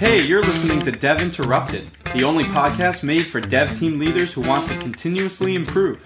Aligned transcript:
Hey, 0.00 0.22
you're 0.22 0.40
listening 0.40 0.80
to 0.86 0.92
Dev 0.92 1.20
Interrupted, 1.20 1.90
the 2.14 2.24
only 2.24 2.44
podcast 2.44 3.02
made 3.02 3.26
for 3.26 3.38
dev 3.38 3.78
team 3.78 3.98
leaders 3.98 4.32
who 4.32 4.40
want 4.40 4.66
to 4.68 4.78
continuously 4.78 5.54
improve. 5.54 6.02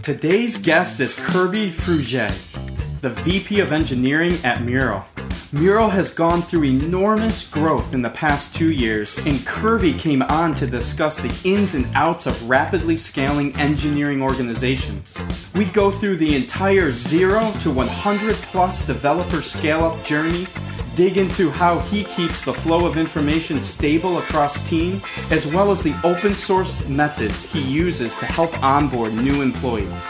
Today's 0.00 0.56
guest 0.56 0.98
is 0.98 1.14
Kirby 1.14 1.68
Frugia, 1.68 2.30
the 3.02 3.10
VP 3.10 3.60
of 3.60 3.70
Engineering 3.70 4.38
at 4.44 4.62
Mural. 4.62 5.04
Mural 5.52 5.90
has 5.90 6.10
gone 6.10 6.40
through 6.40 6.64
enormous 6.64 7.46
growth 7.46 7.92
in 7.92 8.00
the 8.00 8.08
past 8.08 8.56
two 8.56 8.72
years, 8.72 9.18
and 9.26 9.44
Kirby 9.44 9.92
came 9.92 10.22
on 10.22 10.54
to 10.54 10.66
discuss 10.66 11.18
the 11.18 11.38
ins 11.44 11.74
and 11.74 11.86
outs 11.94 12.24
of 12.24 12.48
rapidly 12.48 12.96
scaling 12.96 13.54
engineering 13.56 14.22
organizations. 14.22 15.14
We 15.54 15.66
go 15.66 15.90
through 15.90 16.16
the 16.16 16.34
entire 16.34 16.90
zero 16.90 17.52
to 17.60 17.70
100 17.70 18.36
plus 18.36 18.86
developer 18.86 19.42
scale 19.42 19.84
up 19.84 20.02
journey 20.02 20.46
dig 20.94 21.16
into 21.16 21.50
how 21.50 21.78
he 21.80 22.04
keeps 22.04 22.42
the 22.42 22.52
flow 22.52 22.86
of 22.86 22.96
information 22.96 23.62
stable 23.62 24.18
across 24.18 24.68
team, 24.68 25.00
as 25.30 25.46
well 25.46 25.70
as 25.70 25.82
the 25.82 25.94
open 26.04 26.34
source 26.34 26.86
methods 26.88 27.44
he 27.44 27.60
uses 27.62 28.16
to 28.18 28.26
help 28.26 28.62
onboard 28.62 29.14
new 29.14 29.42
employees. 29.42 30.04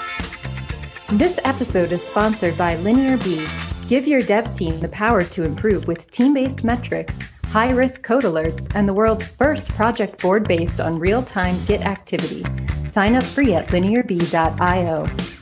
This 1.09 1.39
episode 1.45 1.93
is 1.93 2.03
sponsored 2.03 2.57
by 2.57 2.77
LinearB. 2.77 3.89
Give 3.89 4.09
your 4.09 4.23
dev 4.23 4.53
team 4.55 4.81
the 4.81 4.89
power 4.89 5.23
to 5.25 5.45
improve 5.45 5.87
with 5.87 6.11
team 6.11 6.33
based 6.35 6.65
metrics, 6.65 7.19
high 7.45 7.71
risk 7.71 8.03
code 8.03 8.25
alerts, 8.25 8.71
and 8.75 8.89
the 8.89 8.95
world's 8.95 9.27
first 9.27 9.69
project 9.71 10.23
board 10.23 10.49
based 10.49 10.81
on 10.81 10.99
real 10.99 11.23
time 11.23 11.55
Git 11.67 11.83
activity. 11.83 12.45
Sign 12.89 13.15
up 13.15 13.23
free 13.23 13.55
at 13.55 13.69
linearb.io. 13.69 15.42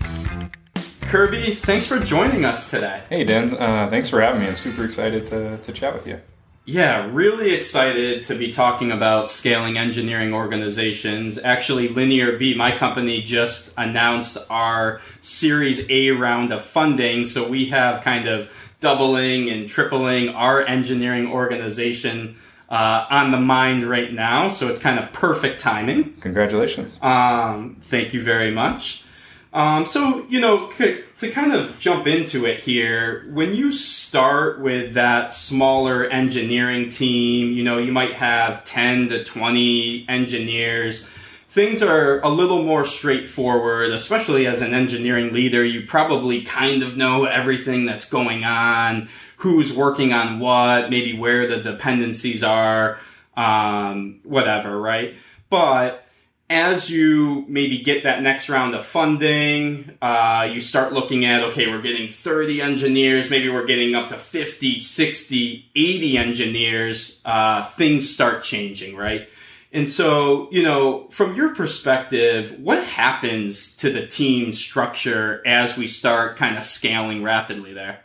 Kirby, 1.11 1.57
thanks 1.57 1.89
for 1.89 1.99
joining 1.99 2.45
us 2.45 2.71
today. 2.71 3.03
Hey, 3.09 3.25
Dan. 3.25 3.57
Uh, 3.57 3.89
thanks 3.91 4.09
for 4.09 4.21
having 4.21 4.43
me. 4.43 4.47
I'm 4.47 4.55
super 4.55 4.85
excited 4.85 5.27
to, 5.27 5.59
to 5.59 5.73
chat 5.73 5.93
with 5.93 6.07
you. 6.07 6.21
Yeah, 6.67 7.11
really 7.11 7.53
excited 7.53 8.23
to 8.25 8.37
be 8.37 8.53
talking 8.53 8.93
about 8.93 9.29
scaling 9.29 9.77
engineering 9.77 10.33
organizations. 10.33 11.37
Actually, 11.37 11.89
LinearB, 11.89 12.57
my 12.57 12.77
company, 12.77 13.23
just 13.23 13.75
announced 13.77 14.39
our 14.49 15.01
Series 15.21 15.85
A 15.91 16.13
round 16.13 16.53
of 16.53 16.65
funding. 16.65 17.27
So 17.27 17.49
we 17.49 17.67
have 17.67 18.05
kind 18.05 18.29
of 18.29 18.49
doubling 18.79 19.51
and 19.51 19.69
tripling 19.69 20.29
our 20.29 20.65
engineering 20.65 21.27
organization 21.27 22.37
uh, 22.69 23.07
on 23.11 23.33
the 23.33 23.41
mind 23.41 23.91
right 23.91 24.13
now. 24.13 24.49
So 24.49 24.69
it's 24.69 24.79
kind 24.79 25.01
of 25.01 25.13
perfect 25.13 25.59
timing. 25.59 26.13
Congratulations. 26.21 27.01
Um, 27.03 27.79
thank 27.81 28.15
you 28.15 28.23
very 28.23 28.53
much. 28.53 29.03
Um, 29.53 29.87
so, 29.87 30.25
you 30.29 30.41
know, 30.41 30.71
to 31.21 31.31
kind 31.31 31.53
of 31.53 31.79
jump 31.79 32.07
into 32.07 32.47
it 32.47 32.61
here, 32.61 33.27
when 33.29 33.55
you 33.55 33.71
start 33.71 34.59
with 34.59 34.95
that 34.95 35.35
smaller 35.35 36.05
engineering 36.05 36.89
team, 36.89 37.53
you 37.53 37.63
know, 37.63 37.77
you 37.77 37.93
might 37.93 38.15
have 38.15 38.65
10 38.65 39.11
to 39.11 39.23
20 39.23 40.07
engineers. 40.09 41.07
Things 41.51 41.83
are 41.83 42.21
a 42.21 42.31
little 42.31 42.63
more 42.63 42.87
straightforward, 42.87 43.91
especially 43.91 44.47
as 44.47 44.63
an 44.63 44.73
engineering 44.73 45.35
leader. 45.35 45.63
You 45.63 45.87
probably 45.87 46.41
kind 46.41 46.83
of 46.83 46.97
know 46.97 47.27
everything 47.27 47.85
that's 47.85 48.09
going 48.09 48.45
on, 48.45 49.11
who's 49.37 49.75
working 49.75 50.15
on 50.15 50.39
what, 50.39 50.89
maybe 50.89 51.19
where 51.19 51.47
the 51.47 51.63
dependencies 51.63 52.43
are, 52.43 52.99
um, 53.37 54.21
whatever, 54.23 54.81
right? 54.81 55.17
But 55.51 56.07
as 56.51 56.91
you 56.91 57.45
maybe 57.47 57.79
get 57.79 58.03
that 58.03 58.23
next 58.23 58.49
round 58.49 58.75
of 58.75 58.85
funding, 58.85 59.97
uh, 60.03 60.49
you 60.53 60.61
start 60.61 60.93
looking 60.93 61.25
at, 61.25 61.45
okay, 61.45 61.69
we're 61.69 61.81
getting 61.81 62.09
30 62.09 62.61
engineers, 62.61 63.31
maybe 63.31 63.49
we're 63.49 63.67
getting 63.67 63.95
up 63.95 64.09
to 64.09 64.17
50, 64.17 64.81
60, 64.81 65.71
80 65.77 66.19
engineers, 66.19 67.21
uh, 67.25 67.65
things 67.71 68.13
start 68.13 68.43
changing, 68.43 68.97
right? 68.97 69.29
And 69.73 69.89
so, 69.89 70.49
you 70.51 70.65
know, 70.65 71.07
from 71.11 71.37
your 71.37 71.55
perspective, 71.55 72.59
what 72.59 72.83
happens 72.83 73.77
to 73.77 73.93
the 73.93 74.05
team 74.05 74.53
structure 74.53 75.47
as 75.47 75.77
we 75.77 75.87
start 75.87 76.37
kind 76.37 76.59
of 76.59 76.65
scaling 76.65 77.23
rapidly 77.23 77.73
there? 77.73 78.01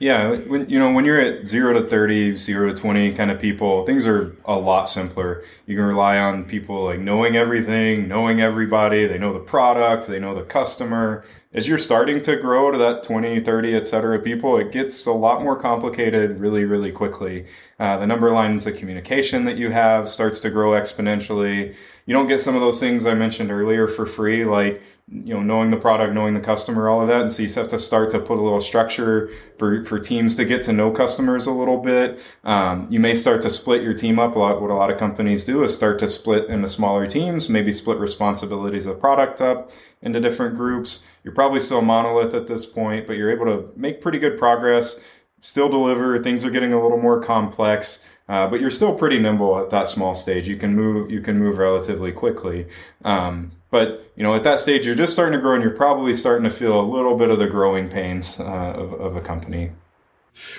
Yeah, 0.00 0.30
when 0.30 0.70
you 0.70 0.78
know 0.78 0.92
when 0.92 1.04
you're 1.04 1.20
at 1.20 1.48
zero 1.48 1.72
to 1.72 1.88
30, 1.88 2.36
zero 2.36 2.68
to 2.68 2.74
twenty 2.74 3.12
kind 3.12 3.32
of 3.32 3.40
people, 3.40 3.84
things 3.84 4.06
are 4.06 4.36
a 4.44 4.56
lot 4.56 4.88
simpler. 4.88 5.42
You 5.66 5.74
can 5.76 5.86
rely 5.86 6.18
on 6.18 6.44
people 6.44 6.84
like 6.84 7.00
knowing 7.00 7.36
everything, 7.36 8.06
knowing 8.06 8.40
everybody. 8.40 9.06
They 9.06 9.18
know 9.18 9.32
the 9.32 9.40
product, 9.40 10.06
they 10.06 10.20
know 10.20 10.36
the 10.36 10.44
customer. 10.44 11.24
As 11.54 11.66
you're 11.66 11.78
starting 11.78 12.20
to 12.22 12.36
grow 12.36 12.70
to 12.70 12.76
that 12.76 13.02
20, 13.04 13.40
30, 13.40 13.74
et 13.74 13.86
cetera 13.86 14.18
people, 14.18 14.58
it 14.58 14.70
gets 14.70 15.06
a 15.06 15.12
lot 15.12 15.42
more 15.42 15.58
complicated 15.58 16.38
really, 16.38 16.66
really 16.66 16.92
quickly. 16.92 17.46
Uh, 17.80 17.96
the 17.96 18.06
number 18.06 18.30
lines 18.30 18.66
of 18.66 18.76
communication 18.76 19.44
that 19.44 19.56
you 19.56 19.70
have 19.70 20.10
starts 20.10 20.40
to 20.40 20.50
grow 20.50 20.72
exponentially. 20.72 21.74
You 22.04 22.12
don't 22.12 22.26
get 22.26 22.40
some 22.40 22.54
of 22.54 22.60
those 22.60 22.78
things 22.78 23.06
I 23.06 23.14
mentioned 23.14 23.50
earlier 23.50 23.88
for 23.88 24.04
free, 24.04 24.44
like 24.44 24.82
you 25.10 25.32
know 25.32 25.40
knowing 25.40 25.70
the 25.70 25.76
product 25.76 26.12
knowing 26.12 26.34
the 26.34 26.40
customer 26.40 26.88
all 26.88 27.00
of 27.00 27.08
that 27.08 27.22
and 27.22 27.32
so 27.32 27.42
you 27.42 27.48
have 27.54 27.68
to 27.68 27.78
start 27.78 28.10
to 28.10 28.18
put 28.18 28.38
a 28.38 28.42
little 28.42 28.60
structure 28.60 29.30
for, 29.56 29.82
for 29.84 29.98
teams 29.98 30.34
to 30.34 30.44
get 30.44 30.62
to 30.62 30.72
know 30.72 30.90
customers 30.90 31.46
a 31.46 31.52
little 31.52 31.78
bit 31.78 32.18
um, 32.44 32.86
you 32.90 33.00
may 33.00 33.14
start 33.14 33.40
to 33.40 33.48
split 33.48 33.82
your 33.82 33.94
team 33.94 34.18
up 34.18 34.36
a 34.36 34.38
lot 34.38 34.60
what 34.60 34.70
a 34.70 34.74
lot 34.74 34.90
of 34.90 34.98
companies 34.98 35.44
do 35.44 35.62
is 35.62 35.74
start 35.74 35.98
to 35.98 36.06
split 36.06 36.46
into 36.50 36.68
smaller 36.68 37.06
teams 37.06 37.48
maybe 37.48 37.72
split 37.72 37.96
responsibilities 37.98 38.84
of 38.84 39.00
product 39.00 39.40
up 39.40 39.70
into 40.02 40.20
different 40.20 40.54
groups 40.54 41.06
you're 41.28 41.34
probably 41.34 41.60
still 41.60 41.80
a 41.80 41.82
monolith 41.82 42.32
at 42.32 42.46
this 42.46 42.64
point 42.64 43.06
but 43.06 43.18
you're 43.18 43.30
able 43.30 43.44
to 43.44 43.70
make 43.76 44.00
pretty 44.00 44.18
good 44.18 44.38
progress 44.38 45.04
still 45.42 45.68
deliver 45.68 46.18
things 46.22 46.42
are 46.42 46.50
getting 46.50 46.72
a 46.72 46.82
little 46.82 46.98
more 46.98 47.20
complex 47.20 48.02
uh, 48.28 48.46
but 48.46 48.60
you're 48.60 48.70
still 48.70 48.94
pretty 48.94 49.18
nimble 49.18 49.58
at 49.58 49.70
that 49.70 49.88
small 49.88 50.14
stage. 50.14 50.48
You 50.48 50.56
can 50.56 50.74
move. 50.74 51.10
You 51.10 51.20
can 51.20 51.38
move 51.38 51.58
relatively 51.58 52.12
quickly. 52.12 52.66
Um, 53.04 53.52
but 53.70 54.10
you 54.16 54.22
know, 54.22 54.34
at 54.34 54.44
that 54.44 54.60
stage, 54.60 54.84
you're 54.84 54.94
just 54.94 55.12
starting 55.12 55.32
to 55.32 55.38
grow, 55.40 55.54
and 55.54 55.62
you're 55.62 55.72
probably 55.72 56.12
starting 56.12 56.44
to 56.44 56.50
feel 56.50 56.78
a 56.78 56.82
little 56.82 57.16
bit 57.16 57.30
of 57.30 57.38
the 57.38 57.46
growing 57.46 57.88
pains 57.88 58.38
uh, 58.38 58.44
of, 58.44 58.92
of 58.94 59.16
a 59.16 59.20
company. 59.20 59.70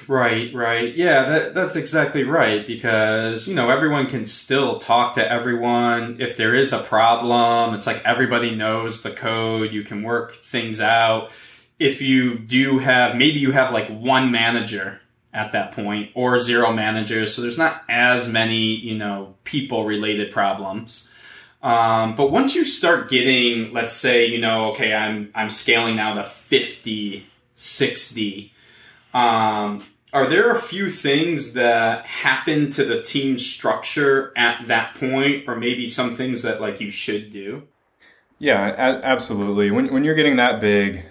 Right, 0.08 0.54
right. 0.54 0.96
Yeah, 0.96 1.24
that, 1.24 1.54
that's 1.54 1.76
exactly 1.76 2.24
right 2.24 2.66
because, 2.66 3.48
you 3.48 3.54
know, 3.54 3.70
everyone 3.70 4.08
can 4.08 4.26
still 4.26 4.80
talk 4.80 5.16
to 5.16 5.32
everyone. 5.32 6.18
If 6.20 6.38
there 6.38 6.54
is 6.54 6.74
a 6.74 6.80
problem, 6.80 7.74
it's 7.76 7.88
like 7.88 8.04
everybody 8.04 8.56
knows 8.56 9.04
the 9.04 9.12
code. 9.12 9.72
You 9.72 9.84
can 9.84 10.04
work 10.04 10.36
things 10.44 10.82
out. 10.82 11.32
If 11.78 12.02
you 12.02 12.38
do 12.38 12.80
have, 12.80 13.16
maybe 13.16 13.40
you 13.40 13.52
have 13.52 13.74
like 13.74 13.88
one 13.90 14.32
manager 14.32 15.00
at 15.34 15.52
that 15.52 15.72
point 15.72 16.12
or 16.16 16.40
zero 16.40 16.74
managers. 16.74 17.34
So 17.34 17.42
there's 17.42 17.58
not 17.58 17.84
as 17.88 18.28
many, 18.28 18.76
you 18.76 18.98
know, 18.98 19.36
people 19.44 19.86
related 19.86 20.32
problems. 20.32 21.08
Um, 21.62 22.16
but 22.16 22.32
once 22.32 22.56
you 22.56 22.64
start 22.64 23.10
getting, 23.10 23.74
let's 23.74 23.94
say, 23.94 24.26
you 24.26 24.40
know, 24.40 24.72
okay, 24.72 24.94
I'm, 24.94 25.32
I'm 25.36 25.50
scaling 25.50 25.98
now 25.98 26.16
to 26.16 26.24
50, 26.24 27.28
60, 27.54 28.54
um, 29.14 29.84
are 30.12 30.28
there 30.28 30.52
a 30.52 30.60
few 30.60 30.90
things 30.90 31.54
that 31.54 32.06
happen 32.06 32.70
to 32.72 32.84
the 32.84 33.02
team 33.02 33.38
structure 33.38 34.34
at 34.36 34.68
that 34.68 34.96
point, 34.96 35.46
or 35.48 35.56
maybe 35.56 35.86
some 35.86 36.16
things 36.16 36.42
that 36.42 36.60
like 36.60 36.82
you 36.82 36.90
should 36.90 37.30
do? 37.30 37.68
Yeah, 38.40 38.70
a- 38.70 39.04
absolutely. 39.06 39.70
When, 39.70 39.94
when 39.94 40.04
you're 40.04 40.16
getting 40.16 40.38
that 40.38 40.60
big, 40.60 41.04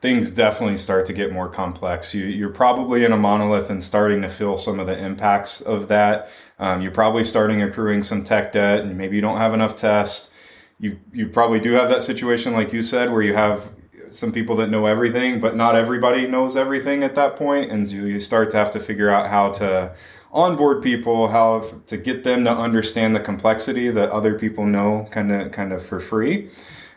things 0.00 0.30
definitely 0.30 0.76
start 0.76 1.06
to 1.06 1.12
get 1.12 1.32
more 1.32 1.48
complex. 1.48 2.14
You, 2.14 2.26
you're 2.26 2.50
probably 2.50 3.04
in 3.04 3.12
a 3.12 3.16
monolith 3.16 3.70
and 3.70 3.82
starting 3.82 4.20
to 4.22 4.28
feel 4.28 4.58
some 4.58 4.78
of 4.78 4.86
the 4.86 4.98
impacts 5.02 5.62
of 5.62 5.88
that. 5.88 6.28
Um, 6.58 6.82
you're 6.82 6.92
probably 6.92 7.24
starting 7.24 7.62
accruing 7.62 8.02
some 8.02 8.22
tech 8.22 8.52
debt, 8.52 8.80
and 8.80 8.96
maybe 8.96 9.16
you 9.16 9.22
don't 9.22 9.38
have 9.38 9.54
enough 9.54 9.74
tests. 9.76 10.32
You 10.78 10.98
you 11.12 11.28
probably 11.28 11.58
do 11.58 11.72
have 11.72 11.88
that 11.88 12.02
situation, 12.02 12.52
like 12.52 12.72
you 12.72 12.82
said, 12.82 13.10
where 13.10 13.22
you 13.22 13.34
have 13.34 13.72
some 14.14 14.32
people 14.32 14.56
that 14.56 14.70
know 14.70 14.86
everything, 14.86 15.40
but 15.40 15.56
not 15.56 15.74
everybody 15.76 16.26
knows 16.26 16.56
everything 16.56 17.02
at 17.02 17.14
that 17.16 17.36
point, 17.36 17.70
and 17.70 17.86
so 17.86 17.96
you 17.96 18.20
start 18.20 18.50
to 18.50 18.56
have 18.56 18.70
to 18.72 18.80
figure 18.80 19.10
out 19.10 19.28
how 19.28 19.50
to 19.52 19.94
onboard 20.32 20.82
people, 20.82 21.28
how 21.28 21.64
to 21.86 21.96
get 21.96 22.24
them 22.24 22.44
to 22.44 22.50
understand 22.50 23.14
the 23.14 23.20
complexity 23.20 23.90
that 23.90 24.10
other 24.10 24.38
people 24.38 24.66
know, 24.66 25.06
kind 25.10 25.32
of 25.32 25.52
kind 25.52 25.72
of 25.72 25.84
for 25.84 26.00
free. 26.00 26.48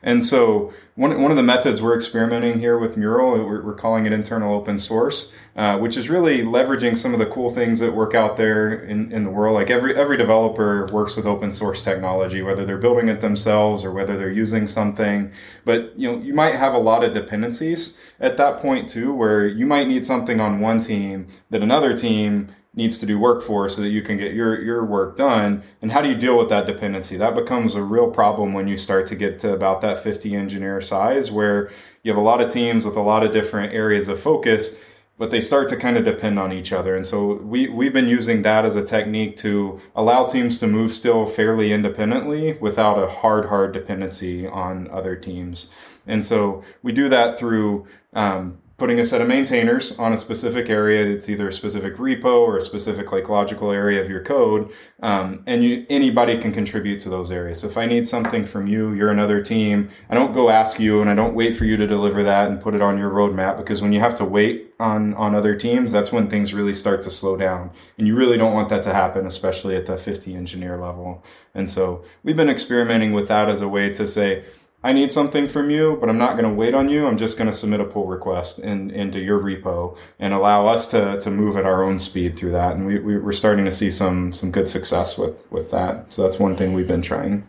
And 0.03 0.23
so 0.23 0.73
one, 0.95 1.21
one 1.21 1.31
of 1.31 1.37
the 1.37 1.43
methods 1.43 1.81
we're 1.81 1.95
experimenting 1.95 2.59
here 2.59 2.79
with 2.79 2.97
Mural, 2.97 3.43
we're, 3.43 3.63
we're 3.63 3.75
calling 3.75 4.05
it 4.05 4.13
internal 4.13 4.53
open 4.53 4.79
source, 4.79 5.35
uh, 5.55 5.77
which 5.77 5.97
is 5.97 6.09
really 6.09 6.39
leveraging 6.39 6.97
some 6.97 7.13
of 7.13 7.19
the 7.19 7.25
cool 7.25 7.49
things 7.49 7.79
that 7.79 7.93
work 7.93 8.15
out 8.15 8.37
there 8.37 8.73
in, 8.73 9.11
in 9.11 9.23
the 9.23 9.29
world. 9.29 9.55
Like 9.55 9.69
every, 9.69 9.95
every 9.95 10.17
developer 10.17 10.87
works 10.91 11.15
with 11.15 11.25
open 11.25 11.51
source 11.51 11.83
technology, 11.83 12.41
whether 12.41 12.65
they're 12.65 12.77
building 12.77 13.09
it 13.09 13.21
themselves 13.21 13.83
or 13.83 13.91
whether 13.91 14.17
they're 14.17 14.31
using 14.31 14.67
something. 14.67 15.31
But, 15.65 15.97
you 15.97 16.11
know, 16.11 16.19
you 16.19 16.33
might 16.33 16.55
have 16.55 16.73
a 16.73 16.79
lot 16.79 17.03
of 17.03 17.13
dependencies 17.13 17.97
at 18.19 18.37
that 18.37 18.57
point 18.57 18.89
too, 18.89 19.13
where 19.13 19.47
you 19.47 19.65
might 19.65 19.87
need 19.87 20.05
something 20.05 20.41
on 20.41 20.59
one 20.59 20.79
team 20.79 21.27
that 21.49 21.61
another 21.61 21.95
team 21.95 22.47
needs 22.77 22.99
to 22.99 23.07
do 23.07 23.17
work 23.17 23.41
for 23.41 23.67
so 23.67 23.81
that 23.81 23.89
you 23.89 24.03
can 24.03 24.17
get 24.17 24.33
your, 24.33 24.61
your 24.61 24.85
work 24.85 25.17
done. 25.17 25.63
And 25.81 25.91
how 25.91 26.01
do 26.01 26.07
you 26.07 26.15
deal 26.15 26.37
with 26.37 26.47
that 26.49 26.67
dependency? 26.67 27.17
That 27.17 27.33
becomes 27.33 27.73
a 27.73 27.83
real 27.83 28.09
problem 28.09 28.53
when 28.53 28.67
you 28.67 28.77
start 28.77 29.07
to 29.07 29.15
get 29.15 29.39
to 29.39 29.51
about 29.53 29.81
that 29.81 29.97
50 29.99 30.35
engineer 30.35 30.79
size 30.79 31.31
where 31.31 31.71
you 32.03 32.11
have 32.11 32.21
a 32.21 32.23
lot 32.23 32.39
of 32.39 32.53
teams 32.53 32.85
with 32.85 32.95
a 32.95 33.01
lot 33.01 33.23
of 33.23 33.33
different 33.33 33.73
areas 33.73 34.07
of 34.07 34.19
focus. 34.19 34.79
but 35.19 35.31
they 35.31 35.39
start 35.39 35.67
to 35.67 35.75
kind 35.75 35.97
of 35.97 36.05
depend 36.05 36.37
on 36.37 36.53
each 36.53 36.71
other. 36.71 36.95
And 36.95 37.03
so 37.03 37.41
we, 37.41 37.67
we've 37.69 37.91
been 37.91 38.07
using 38.07 38.43
that 38.43 38.65
as 38.65 38.75
a 38.75 38.83
technique 38.83 39.35
to 39.37 39.81
allow 39.95 40.27
teams 40.27 40.59
to 40.59 40.67
move 40.67 40.93
still 40.93 41.25
fairly 41.25 41.73
independently 41.73 42.53
without 42.59 43.01
a 43.01 43.09
hard, 43.09 43.47
hard 43.47 43.73
dependency 43.73 44.45
on 44.45 44.87
other 44.91 45.15
teams. 45.15 45.71
And 46.05 46.23
so 46.23 46.63
we 46.83 46.91
do 46.91 47.09
that 47.09 47.39
through 47.39 47.87
um, 48.13 48.59
putting 48.77 48.99
a 48.99 49.05
set 49.05 49.21
of 49.21 49.27
maintainers 49.27 49.97
on 49.97 50.13
a 50.13 50.17
specific 50.17 50.69
area 50.69 51.03
it's 51.03 51.29
either 51.29 51.47
a 51.47 51.53
specific 51.53 51.95
repo 51.95 52.41
or 52.41 52.57
a 52.57 52.61
specific 52.61 53.11
like 53.11 53.27
logical 53.27 53.71
area 53.71 53.99
of 53.99 54.09
your 54.09 54.21
code 54.21 54.71
um, 55.01 55.43
and 55.47 55.63
you, 55.63 55.85
anybody 55.89 56.37
can 56.37 56.51
contribute 56.51 56.99
to 56.99 57.09
those 57.09 57.31
areas. 57.31 57.59
So 57.59 57.67
if 57.67 57.77
i 57.77 57.85
need 57.85 58.07
something 58.07 58.45
from 58.45 58.67
you 58.67 58.93
you're 58.93 59.11
another 59.11 59.41
team. 59.41 59.89
I 60.09 60.15
don't 60.15 60.31
go 60.31 60.49
ask 60.49 60.79
you 60.79 61.01
and 61.01 61.09
i 61.09 61.15
don't 61.15 61.33
wait 61.33 61.55
for 61.55 61.65
you 61.65 61.75
to 61.77 61.87
deliver 61.87 62.23
that 62.23 62.49
and 62.49 62.61
put 62.61 62.75
it 62.75 62.81
on 62.81 62.97
your 62.97 63.09
roadmap 63.09 63.57
because 63.57 63.81
when 63.81 63.93
you 63.93 63.99
have 63.99 64.15
to 64.15 64.25
wait 64.25 64.73
on 64.79 65.15
on 65.15 65.33
other 65.33 65.55
teams 65.55 65.91
that's 65.91 66.11
when 66.11 66.29
things 66.29 66.53
really 66.53 66.73
start 66.73 67.01
to 67.01 67.09
slow 67.09 67.35
down. 67.35 67.71
And 67.97 68.07
you 68.07 68.15
really 68.15 68.37
don't 68.37 68.53
want 68.53 68.69
that 68.69 68.83
to 68.83 68.93
happen 68.93 69.25
especially 69.25 69.75
at 69.75 69.87
the 69.87 69.97
50 69.97 70.35
engineer 70.35 70.77
level. 70.77 71.23
And 71.55 71.69
so 71.69 72.03
we've 72.23 72.37
been 72.37 72.49
experimenting 72.49 73.13
with 73.13 73.27
that 73.29 73.49
as 73.49 73.61
a 73.61 73.67
way 73.67 73.91
to 73.93 74.07
say 74.07 74.43
I 74.83 74.93
need 74.93 75.11
something 75.11 75.47
from 75.47 75.71
you, 75.71 75.97
but 75.99 76.07
I'm 76.07 76.19
not 76.19 76.37
going 76.37 76.47
to 76.47 76.53
wait 76.53 76.75
on 76.75 76.87
you. 76.87 77.07
I'm 77.07 77.17
just 77.17 77.37
going 77.37 77.49
to 77.49 77.55
submit 77.55 77.79
a 77.79 77.85
pull 77.85 78.05
request 78.05 78.59
in, 78.59 78.91
into 78.91 79.19
your 79.19 79.41
repo 79.41 79.97
and 80.19 80.33
allow 80.33 80.67
us 80.67 80.87
to, 80.91 81.19
to 81.19 81.31
move 81.31 81.57
at 81.57 81.65
our 81.65 81.83
own 81.83 81.97
speed 81.97 82.37
through 82.37 82.51
that. 82.51 82.75
And 82.75 82.85
we, 82.85 82.99
we, 82.99 83.15
are 83.15 83.31
starting 83.31 83.65
to 83.65 83.71
see 83.71 83.89
some, 83.89 84.31
some 84.33 84.51
good 84.51 84.69
success 84.69 85.17
with, 85.17 85.51
with 85.51 85.71
that. 85.71 86.13
So 86.13 86.21
that's 86.21 86.39
one 86.39 86.55
thing 86.55 86.73
we've 86.73 86.87
been 86.87 87.01
trying. 87.01 87.47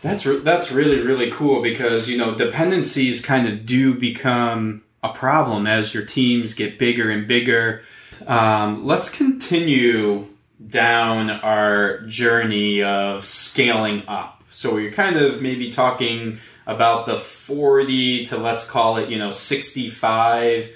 That's, 0.00 0.24
re- 0.24 0.38
that's 0.38 0.70
really, 0.70 1.00
really 1.00 1.32
cool 1.32 1.60
because, 1.60 2.08
you 2.08 2.16
know, 2.16 2.36
dependencies 2.36 3.20
kind 3.20 3.48
of 3.48 3.66
do 3.66 3.92
become 3.92 4.84
a 5.02 5.12
problem 5.12 5.66
as 5.66 5.92
your 5.92 6.04
teams 6.04 6.54
get 6.54 6.78
bigger 6.78 7.10
and 7.10 7.26
bigger. 7.26 7.82
Um, 8.26 8.86
let's 8.86 9.10
continue 9.10 10.28
down 10.64 11.30
our 11.30 12.02
journey 12.02 12.80
of 12.82 13.24
scaling 13.24 14.04
up. 14.06 14.43
So 14.54 14.76
you're 14.76 14.92
kind 14.92 15.16
of 15.16 15.42
maybe 15.42 15.68
talking 15.70 16.38
about 16.64 17.06
the 17.06 17.18
40 17.18 18.26
to 18.26 18.38
let's 18.38 18.64
call 18.64 18.98
it, 18.98 19.08
you 19.08 19.18
know, 19.18 19.32
65 19.32 20.70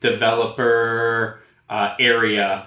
developer 0.00 1.42
uh, 1.70 1.94
area. 1.98 2.66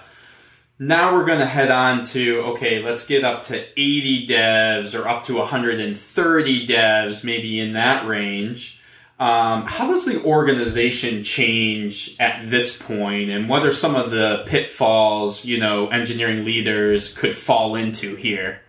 Now 0.80 1.14
we're 1.14 1.24
going 1.24 1.38
to 1.38 1.46
head 1.46 1.70
on 1.70 2.02
to, 2.06 2.40
okay, 2.48 2.82
let's 2.82 3.06
get 3.06 3.22
up 3.22 3.44
to 3.44 3.64
80 3.80 4.26
devs 4.26 4.98
or 4.98 5.06
up 5.06 5.22
to 5.26 5.36
130 5.36 6.66
devs, 6.66 7.22
maybe 7.22 7.60
in 7.60 7.74
that 7.74 8.06
range. 8.06 8.82
Um, 9.20 9.66
how 9.66 9.86
does 9.86 10.04
the 10.04 10.22
organization 10.24 11.22
change 11.22 12.16
at 12.18 12.50
this 12.50 12.76
point, 12.76 13.30
and 13.30 13.48
what 13.48 13.64
are 13.64 13.72
some 13.72 13.94
of 13.94 14.10
the 14.10 14.44
pitfalls 14.46 15.46
you 15.46 15.58
know 15.58 15.88
engineering 15.88 16.44
leaders 16.44 17.14
could 17.14 17.34
fall 17.34 17.76
into 17.76 18.16
here? 18.16 18.60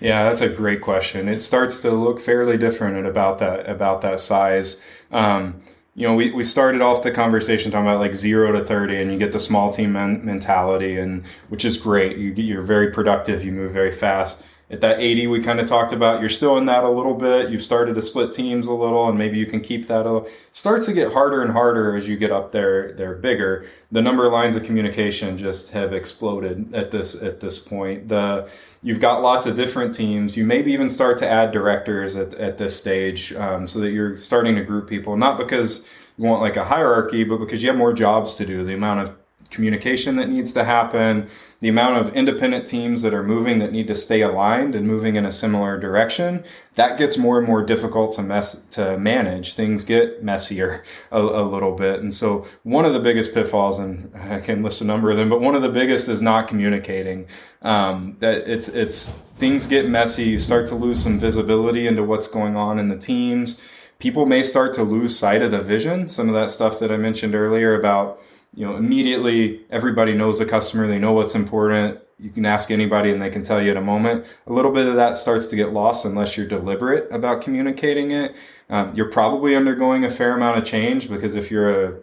Yeah, 0.00 0.24
that's 0.24 0.42
a 0.42 0.48
great 0.48 0.82
question. 0.82 1.28
It 1.28 1.38
starts 1.38 1.80
to 1.80 1.90
look 1.90 2.20
fairly 2.20 2.58
different 2.58 2.96
at 2.98 3.06
about 3.06 3.38
that 3.38 3.68
about 3.68 4.02
that 4.02 4.20
size. 4.20 4.84
Um, 5.10 5.60
you 5.94 6.06
know, 6.06 6.14
we, 6.14 6.30
we 6.32 6.44
started 6.44 6.82
off 6.82 7.02
the 7.02 7.10
conversation 7.10 7.72
talking 7.72 7.86
about 7.86 8.00
like 8.00 8.14
zero 8.14 8.52
to 8.52 8.62
30 8.62 8.96
and 9.00 9.10
you 9.10 9.18
get 9.18 9.32
the 9.32 9.40
small 9.40 9.70
team 9.70 9.92
men- 9.92 10.22
mentality 10.22 10.98
and 10.98 11.26
which 11.48 11.64
is 11.64 11.78
great. 11.78 12.18
You, 12.18 12.32
you're 12.34 12.60
very 12.60 12.90
productive. 12.90 13.42
You 13.42 13.52
move 13.52 13.72
very 13.72 13.90
fast 13.90 14.44
at 14.70 14.80
that 14.80 15.00
80 15.00 15.28
we 15.28 15.42
kind 15.42 15.60
of 15.60 15.66
talked 15.66 15.92
about 15.92 16.20
you're 16.20 16.28
still 16.28 16.56
in 16.58 16.66
that 16.66 16.82
a 16.82 16.90
little 16.90 17.14
bit 17.14 17.50
you've 17.50 17.62
started 17.62 17.94
to 17.94 18.02
split 18.02 18.32
teams 18.32 18.66
a 18.66 18.72
little 18.72 19.08
and 19.08 19.16
maybe 19.16 19.38
you 19.38 19.46
can 19.46 19.60
keep 19.60 19.86
that 19.86 20.06
a 20.06 20.26
starts 20.50 20.86
to 20.86 20.92
get 20.92 21.12
harder 21.12 21.42
and 21.42 21.52
harder 21.52 21.94
as 21.94 22.08
you 22.08 22.16
get 22.16 22.32
up 22.32 22.52
there 22.52 22.92
they're 22.96 23.14
bigger. 23.14 23.66
The 23.92 24.02
number 24.02 24.26
of 24.26 24.32
lines 24.32 24.56
of 24.56 24.64
communication 24.64 25.38
just 25.38 25.72
have 25.72 25.92
exploded 25.92 26.74
at 26.74 26.90
this 26.90 27.20
at 27.22 27.40
this 27.40 27.58
point. 27.58 28.08
The 28.08 28.48
you've 28.82 29.00
got 29.00 29.22
lots 29.22 29.46
of 29.46 29.56
different 29.56 29.94
teams. 29.94 30.36
You 30.36 30.44
maybe 30.44 30.72
even 30.72 30.90
start 30.90 31.18
to 31.18 31.28
add 31.28 31.52
directors 31.52 32.16
at, 32.16 32.34
at 32.34 32.58
this 32.58 32.78
stage 32.78 33.32
um, 33.34 33.66
so 33.66 33.80
that 33.80 33.90
you're 33.90 34.16
starting 34.16 34.54
to 34.56 34.62
group 34.62 34.88
people 34.88 35.16
not 35.16 35.38
because 35.38 35.88
you 36.16 36.24
want 36.24 36.40
like 36.40 36.56
a 36.56 36.64
hierarchy 36.64 37.24
but 37.24 37.38
because 37.38 37.62
you 37.62 37.68
have 37.68 37.78
more 37.78 37.92
jobs 37.92 38.34
to 38.34 38.46
do. 38.46 38.64
The 38.64 38.74
amount 38.74 39.00
of 39.00 39.16
communication 39.50 40.16
that 40.16 40.28
needs 40.28 40.52
to 40.54 40.64
happen, 40.64 41.28
the 41.66 41.70
amount 41.70 41.96
of 41.96 42.14
independent 42.14 42.64
teams 42.64 43.02
that 43.02 43.12
are 43.12 43.24
moving 43.24 43.58
that 43.58 43.72
need 43.72 43.88
to 43.88 43.94
stay 43.96 44.20
aligned 44.20 44.76
and 44.76 44.86
moving 44.86 45.16
in 45.16 45.26
a 45.26 45.32
similar 45.32 45.76
direction, 45.76 46.44
that 46.76 46.96
gets 46.96 47.18
more 47.18 47.38
and 47.38 47.46
more 47.48 47.60
difficult 47.60 48.12
to 48.12 48.22
mess 48.22 48.54
to 48.70 48.96
manage. 48.98 49.54
Things 49.54 49.84
get 49.84 50.22
messier 50.22 50.84
a, 51.10 51.20
a 51.20 51.42
little 51.42 51.74
bit. 51.74 51.98
And 51.98 52.14
so 52.14 52.46
one 52.62 52.84
of 52.84 52.92
the 52.92 53.00
biggest 53.00 53.34
pitfalls, 53.34 53.80
and 53.80 54.14
I 54.30 54.38
can 54.38 54.62
list 54.62 54.80
a 54.80 54.84
number 54.84 55.10
of 55.10 55.16
them, 55.16 55.28
but 55.28 55.40
one 55.40 55.56
of 55.56 55.62
the 55.62 55.68
biggest 55.68 56.08
is 56.08 56.22
not 56.22 56.46
communicating. 56.46 57.26
Um, 57.62 58.16
that 58.20 58.48
it's 58.48 58.68
it's 58.68 59.10
things 59.38 59.66
get 59.66 59.88
messy. 59.88 60.22
You 60.22 60.38
start 60.38 60.68
to 60.68 60.76
lose 60.76 61.02
some 61.02 61.18
visibility 61.18 61.88
into 61.88 62.04
what's 62.04 62.28
going 62.28 62.54
on 62.54 62.78
in 62.78 62.90
the 62.90 62.96
teams. 62.96 63.60
People 63.98 64.24
may 64.24 64.44
start 64.44 64.72
to 64.74 64.84
lose 64.84 65.18
sight 65.18 65.42
of 65.42 65.50
the 65.50 65.62
vision. 65.62 66.06
Some 66.06 66.28
of 66.28 66.34
that 66.36 66.50
stuff 66.50 66.78
that 66.78 66.92
I 66.92 66.96
mentioned 66.96 67.34
earlier 67.34 67.74
about 67.74 68.20
you 68.56 68.66
know 68.66 68.76
immediately 68.76 69.64
everybody 69.70 70.14
knows 70.14 70.40
the 70.40 70.46
customer 70.46 70.86
they 70.88 70.98
know 70.98 71.12
what's 71.12 71.36
important. 71.36 72.00
You 72.18 72.30
can 72.30 72.46
ask 72.46 72.70
anybody 72.70 73.12
and 73.12 73.20
they 73.20 73.28
can 73.28 73.42
tell 73.42 73.62
you 73.62 73.70
in 73.70 73.76
a 73.76 73.82
moment. 73.82 74.24
A 74.46 74.52
little 74.52 74.72
bit 74.72 74.86
of 74.86 74.96
that 74.96 75.18
starts 75.18 75.48
to 75.48 75.56
get 75.56 75.74
lost 75.74 76.06
unless 76.06 76.36
you're 76.36 76.48
deliberate 76.48 77.06
about 77.12 77.42
communicating 77.42 78.10
it. 78.10 78.34
Um, 78.70 78.94
you're 78.94 79.10
probably 79.10 79.54
undergoing 79.54 80.04
a 80.04 80.10
fair 80.10 80.34
amount 80.34 80.56
of 80.56 80.64
change 80.64 81.10
because 81.10 81.36
if 81.36 81.50
you're 81.50 81.84
a 81.84 81.98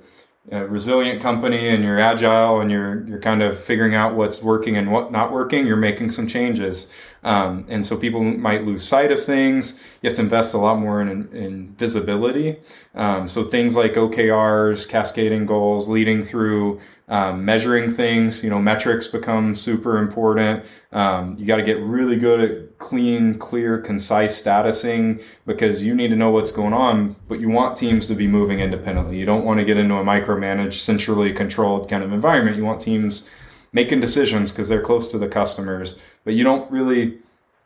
a 0.51 0.65
resilient 0.67 1.21
company 1.21 1.69
and 1.69 1.83
you're 1.83 1.99
agile 1.99 2.59
and 2.59 2.69
you're 2.69 3.07
you're 3.07 3.19
kind 3.19 3.41
of 3.41 3.57
figuring 3.57 3.95
out 3.95 4.13
what's 4.13 4.43
working 4.43 4.77
and 4.77 4.91
what 4.91 5.11
not 5.11 5.31
working, 5.31 5.65
you're 5.65 5.77
making 5.77 6.11
some 6.11 6.27
changes. 6.27 6.93
Um, 7.23 7.65
and 7.69 7.85
so 7.85 7.97
people 7.97 8.23
might 8.23 8.65
lose 8.65 8.85
sight 8.85 9.11
of 9.11 9.23
things. 9.23 9.81
You 10.01 10.09
have 10.09 10.15
to 10.17 10.21
invest 10.21 10.53
a 10.53 10.57
lot 10.57 10.79
more 10.79 11.01
in, 11.01 11.09
in 11.33 11.73
visibility. 11.75 12.57
Um, 12.95 13.27
so 13.27 13.43
things 13.43 13.77
like 13.77 13.93
OKRs, 13.93 14.87
cascading 14.87 15.45
goals, 15.45 15.89
leading 15.89 16.23
through 16.23 16.81
um, 17.07 17.45
measuring 17.45 17.89
things. 17.89 18.43
You 18.43 18.49
know, 18.49 18.59
metrics 18.59 19.07
become 19.07 19.55
super 19.55 19.97
important. 19.97 20.65
Um, 20.91 21.35
you 21.37 21.45
got 21.45 21.57
to 21.57 21.63
get 21.63 21.79
really 21.81 22.17
good 22.17 22.39
at 22.39 22.77
clean, 22.77 23.37
clear, 23.37 23.77
concise 23.77 24.41
statusing 24.41 25.23
because 25.45 25.83
you 25.83 25.95
need 25.95 26.09
to 26.09 26.15
know 26.15 26.31
what's 26.31 26.51
going 26.51 26.73
on. 26.73 27.15
But 27.27 27.39
you 27.39 27.49
want 27.49 27.77
teams 27.77 28.07
to 28.07 28.15
be 28.15 28.27
moving 28.27 28.59
independently. 28.59 29.17
You 29.17 29.25
don't 29.25 29.45
want 29.45 29.59
to 29.59 29.65
get 29.65 29.77
into 29.77 29.95
a 29.95 30.03
micromanaged, 30.03 30.73
centrally 30.73 31.31
controlled 31.33 31.89
kind 31.89 32.03
of 32.03 32.11
environment. 32.11 32.57
You 32.57 32.65
want 32.65 32.81
teams 32.81 33.29
making 33.73 33.99
decisions 33.99 34.51
because 34.51 34.69
they're 34.69 34.81
close 34.81 35.07
to 35.09 35.17
the 35.17 35.27
customers. 35.27 35.99
But 36.23 36.35
you 36.35 36.43
don't 36.43 36.69
really 36.71 37.17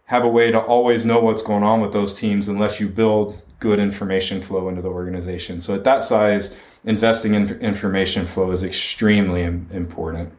have 0.06 0.24
a 0.24 0.30
way 0.30 0.52
to 0.52 0.60
always 0.60 1.06
know 1.06 1.20
what's 1.20 1.44
going 1.44 1.64
on 1.64 1.82
with 1.82 1.94
those 1.94 2.14
teams 2.14 2.48
unless 2.48 2.80
you 2.80 2.88
build 2.88 3.40
good 3.60 3.80
information 3.80 4.42
flow 4.42 4.70
into 4.70 4.82
the 4.82 4.90
organization. 4.90 5.60
So 5.60 5.76
at 5.76 5.84
that 5.84 6.04
size, 6.04 6.60
investing 6.86 7.34
in 7.34 7.60
information 7.60 8.26
flow 8.26 8.52
is 8.52 8.64
extremely 8.64 9.44
important 9.44 10.32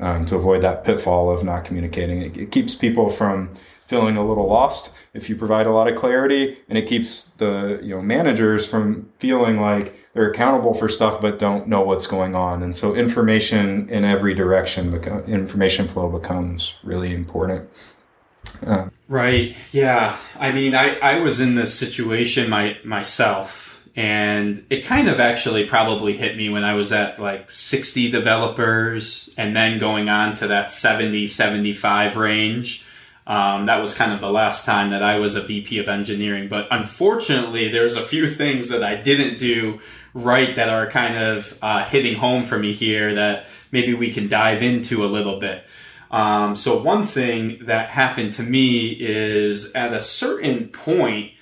um, 0.00 0.24
to 0.26 0.36
avoid 0.36 0.62
that 0.62 0.84
pitfall 0.84 1.30
of 1.30 1.44
not 1.44 1.64
communicating. 1.64 2.22
It, 2.22 2.36
it, 2.36 2.50
keeps 2.50 2.74
people 2.74 3.08
from 3.08 3.54
feeling 3.86 4.16
a 4.16 4.26
little 4.26 4.46
lost 4.46 4.96
if 5.14 5.28
you 5.28 5.36
provide 5.36 5.66
a 5.66 5.70
lot 5.70 5.86
of 5.86 5.96
clarity, 5.96 6.58
and 6.68 6.76
it 6.76 6.86
keeps 6.86 7.26
the 7.26 7.78
you 7.82 7.94
know 7.94 8.02
managers 8.02 8.68
from 8.68 9.08
feeling 9.18 9.60
like 9.60 9.94
they're 10.14 10.30
accountable 10.30 10.74
for 10.74 10.88
stuff 10.88 11.20
but 11.20 11.38
don't 11.38 11.68
know 11.68 11.82
what's 11.82 12.06
going 12.06 12.34
on. 12.34 12.62
And 12.62 12.76
so 12.76 12.94
information 12.94 13.88
in 13.88 14.04
every 14.04 14.34
direction, 14.34 14.94
information 15.26 15.88
flow 15.88 16.08
becomes 16.08 16.74
really 16.82 17.14
important. 17.14 17.68
Uh, 18.66 18.88
right. 19.08 19.56
Yeah. 19.72 20.16
I 20.38 20.52
mean, 20.52 20.74
I, 20.74 20.98
I 20.98 21.20
was 21.20 21.40
in 21.40 21.54
this 21.54 21.76
situation 21.76 22.50
my, 22.50 22.76
myself 22.84 23.72
and 23.94 24.64
it 24.70 24.84
kind 24.84 25.08
of 25.08 25.20
actually 25.20 25.66
probably 25.66 26.14
hit 26.14 26.36
me 26.36 26.48
when 26.48 26.64
I 26.64 26.74
was 26.74 26.92
at 26.92 27.18
like 27.18 27.50
60 27.50 28.10
developers 28.10 29.28
and 29.36 29.54
then 29.54 29.78
going 29.78 30.08
on 30.08 30.34
to 30.36 30.46
that 30.48 30.70
70, 30.70 31.26
75 31.26 32.16
range. 32.16 32.86
Um, 33.26 33.66
that 33.66 33.80
was 33.80 33.94
kind 33.94 34.12
of 34.12 34.20
the 34.20 34.30
last 34.30 34.64
time 34.64 34.90
that 34.90 35.02
I 35.02 35.18
was 35.18 35.36
a 35.36 35.42
VP 35.42 35.78
of 35.78 35.88
engineering. 35.88 36.48
But 36.48 36.68
unfortunately, 36.70 37.68
there's 37.68 37.94
a 37.94 38.02
few 38.02 38.26
things 38.34 38.68
that 38.68 38.82
I 38.82 38.96
didn't 38.96 39.38
do 39.38 39.80
right 40.14 40.56
that 40.56 40.68
are 40.68 40.86
kind 40.88 41.16
of 41.16 41.58
uh, 41.62 41.84
hitting 41.84 42.16
home 42.16 42.44
for 42.44 42.58
me 42.58 42.72
here 42.72 43.14
that 43.14 43.46
maybe 43.70 43.94
we 43.94 44.12
can 44.12 44.28
dive 44.28 44.62
into 44.62 45.04
a 45.04 45.06
little 45.06 45.40
bit. 45.40 45.64
Um, 46.10 46.56
so 46.56 46.80
one 46.82 47.06
thing 47.06 47.60
that 47.62 47.88
happened 47.88 48.34
to 48.34 48.42
me 48.42 48.90
is 48.90 49.72
at 49.72 49.94
a 49.94 50.02
certain 50.02 50.68
point, 50.68 51.32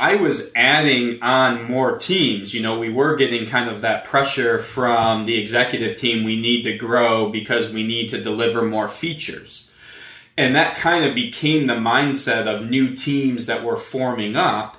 I 0.00 0.16
was 0.16 0.52
adding 0.54 1.22
on 1.22 1.64
more 1.64 1.96
teams. 1.96 2.54
You 2.54 2.62
know, 2.62 2.78
we 2.78 2.90
were 2.90 3.16
getting 3.16 3.46
kind 3.46 3.68
of 3.68 3.80
that 3.80 4.04
pressure 4.04 4.58
from 4.60 5.26
the 5.26 5.38
executive 5.38 5.96
team. 5.96 6.24
We 6.24 6.40
need 6.40 6.62
to 6.62 6.76
grow 6.76 7.30
because 7.30 7.72
we 7.72 7.84
need 7.84 8.08
to 8.10 8.22
deliver 8.22 8.62
more 8.62 8.88
features. 8.88 9.68
And 10.36 10.54
that 10.54 10.76
kind 10.76 11.04
of 11.04 11.16
became 11.16 11.66
the 11.66 11.74
mindset 11.74 12.46
of 12.46 12.70
new 12.70 12.94
teams 12.94 13.46
that 13.46 13.64
were 13.64 13.76
forming 13.76 14.36
up. 14.36 14.76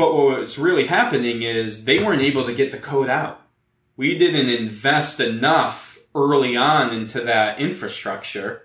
But 0.00 0.14
what's 0.14 0.58
really 0.58 0.86
happening 0.86 1.42
is 1.42 1.84
they 1.84 2.02
weren't 2.02 2.22
able 2.22 2.46
to 2.46 2.54
get 2.54 2.72
the 2.72 2.78
code 2.78 3.08
out 3.08 3.40
we 4.00 4.16
didn't 4.16 4.48
invest 4.48 5.20
enough 5.20 5.98
early 6.14 6.56
on 6.56 6.90
into 6.90 7.20
that 7.20 7.60
infrastructure 7.60 8.62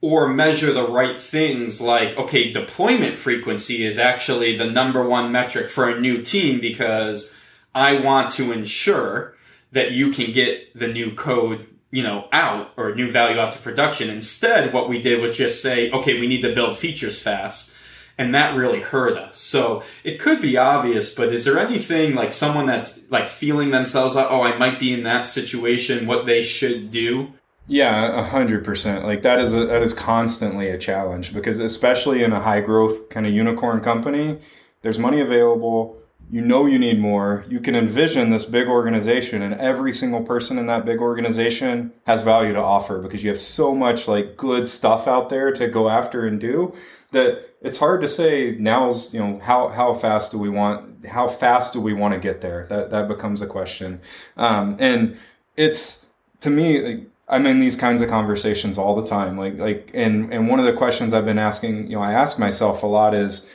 or 0.00 0.26
measure 0.26 0.72
the 0.72 0.88
right 0.88 1.20
things 1.20 1.80
like, 1.80 2.18
okay, 2.18 2.50
deployment 2.50 3.16
frequency 3.16 3.86
is 3.86 4.00
actually 4.00 4.58
the 4.58 4.68
number 4.68 5.08
one 5.08 5.30
metric 5.30 5.70
for 5.70 5.88
a 5.88 6.00
new 6.00 6.20
team 6.20 6.60
because 6.60 7.32
I 7.72 8.00
want 8.00 8.32
to 8.32 8.50
ensure 8.50 9.36
that 9.70 9.92
you 9.92 10.10
can 10.10 10.32
get 10.32 10.76
the 10.76 10.88
new 10.88 11.14
code, 11.14 11.68
you 11.92 12.02
know, 12.02 12.26
out 12.32 12.72
or 12.76 12.96
new 12.96 13.08
value 13.08 13.38
out 13.38 13.52
to 13.52 13.58
production. 13.60 14.10
Instead, 14.10 14.72
what 14.72 14.88
we 14.88 15.00
did 15.00 15.20
was 15.20 15.36
just 15.36 15.62
say, 15.62 15.88
okay, 15.92 16.18
we 16.18 16.26
need 16.26 16.42
to 16.42 16.52
build 16.52 16.76
features 16.76 17.16
fast. 17.16 17.72
And 18.16 18.34
that 18.34 18.54
really 18.54 18.80
hurt 18.80 19.16
us. 19.18 19.38
So 19.40 19.82
it 20.04 20.20
could 20.20 20.40
be 20.40 20.56
obvious, 20.56 21.12
but 21.12 21.32
is 21.32 21.44
there 21.44 21.58
anything 21.58 22.14
like 22.14 22.32
someone 22.32 22.66
that's 22.66 23.00
like 23.10 23.28
feeling 23.28 23.70
themselves 23.70 24.14
like, 24.14 24.28
oh, 24.30 24.42
I 24.42 24.56
might 24.56 24.78
be 24.78 24.92
in 24.92 25.02
that 25.02 25.28
situation, 25.28 26.06
what 26.06 26.26
they 26.26 26.40
should 26.40 26.92
do 26.92 27.32
yeah, 27.66 28.20
a 28.20 28.22
hundred 28.22 28.64
percent. 28.64 29.04
Like 29.04 29.22
that 29.22 29.38
is 29.38 29.54
a, 29.54 29.66
that 29.66 29.82
is 29.82 29.94
constantly 29.94 30.68
a 30.68 30.78
challenge 30.78 31.32
because 31.32 31.60
especially 31.60 32.22
in 32.22 32.32
a 32.32 32.40
high 32.40 32.60
growth 32.60 33.08
kind 33.08 33.26
of 33.26 33.32
unicorn 33.32 33.80
company, 33.80 34.38
there's 34.82 34.98
money 34.98 35.20
available. 35.20 35.98
You 36.30 36.40
know 36.40 36.66
you 36.66 36.78
need 36.78 36.98
more. 36.98 37.44
You 37.48 37.60
can 37.60 37.74
envision 37.74 38.30
this 38.30 38.44
big 38.44 38.66
organization, 38.66 39.40
and 39.42 39.54
every 39.54 39.92
single 39.92 40.22
person 40.22 40.58
in 40.58 40.66
that 40.66 40.84
big 40.84 41.00
organization 41.00 41.92
has 42.06 42.22
value 42.22 42.52
to 42.52 42.62
offer 42.62 42.98
because 42.98 43.22
you 43.22 43.30
have 43.30 43.38
so 43.38 43.74
much 43.74 44.08
like 44.08 44.36
good 44.36 44.68
stuff 44.68 45.06
out 45.06 45.30
there 45.30 45.50
to 45.52 45.68
go 45.68 45.88
after 45.88 46.26
and 46.26 46.40
do 46.40 46.74
that 47.12 47.53
it's 47.64 47.78
hard 47.78 48.00
to 48.00 48.08
say 48.08 48.54
now's 48.58 49.12
you 49.12 49.20
know 49.20 49.38
how 49.40 49.68
how 49.68 49.92
fast 49.94 50.30
do 50.30 50.38
we 50.38 50.48
want 50.48 51.04
how 51.06 51.26
fast 51.26 51.72
do 51.72 51.80
we 51.80 51.92
want 51.92 52.14
to 52.14 52.20
get 52.20 52.40
there 52.40 52.66
that 52.68 52.90
that 52.90 53.08
becomes 53.08 53.42
a 53.42 53.46
question 53.46 54.00
um, 54.36 54.76
and 54.78 55.16
it's 55.56 56.06
to 56.40 56.50
me 56.50 56.80
like, 56.80 57.06
I'm 57.28 57.46
in 57.46 57.58
these 57.58 57.76
kinds 57.76 58.02
of 58.02 58.08
conversations 58.08 58.76
all 58.76 58.94
the 58.94 59.06
time. 59.06 59.38
Like 59.38 59.56
like 59.56 59.90
and 59.94 60.32
and 60.32 60.48
one 60.48 60.58
of 60.58 60.66
the 60.66 60.74
questions 60.74 61.14
I've 61.14 61.24
been 61.24 61.38
asking, 61.38 61.88
you 61.88 61.96
know, 61.96 62.02
I 62.02 62.12
ask 62.12 62.38
myself 62.38 62.82
a 62.82 62.86
lot 62.86 63.14
is 63.14 63.50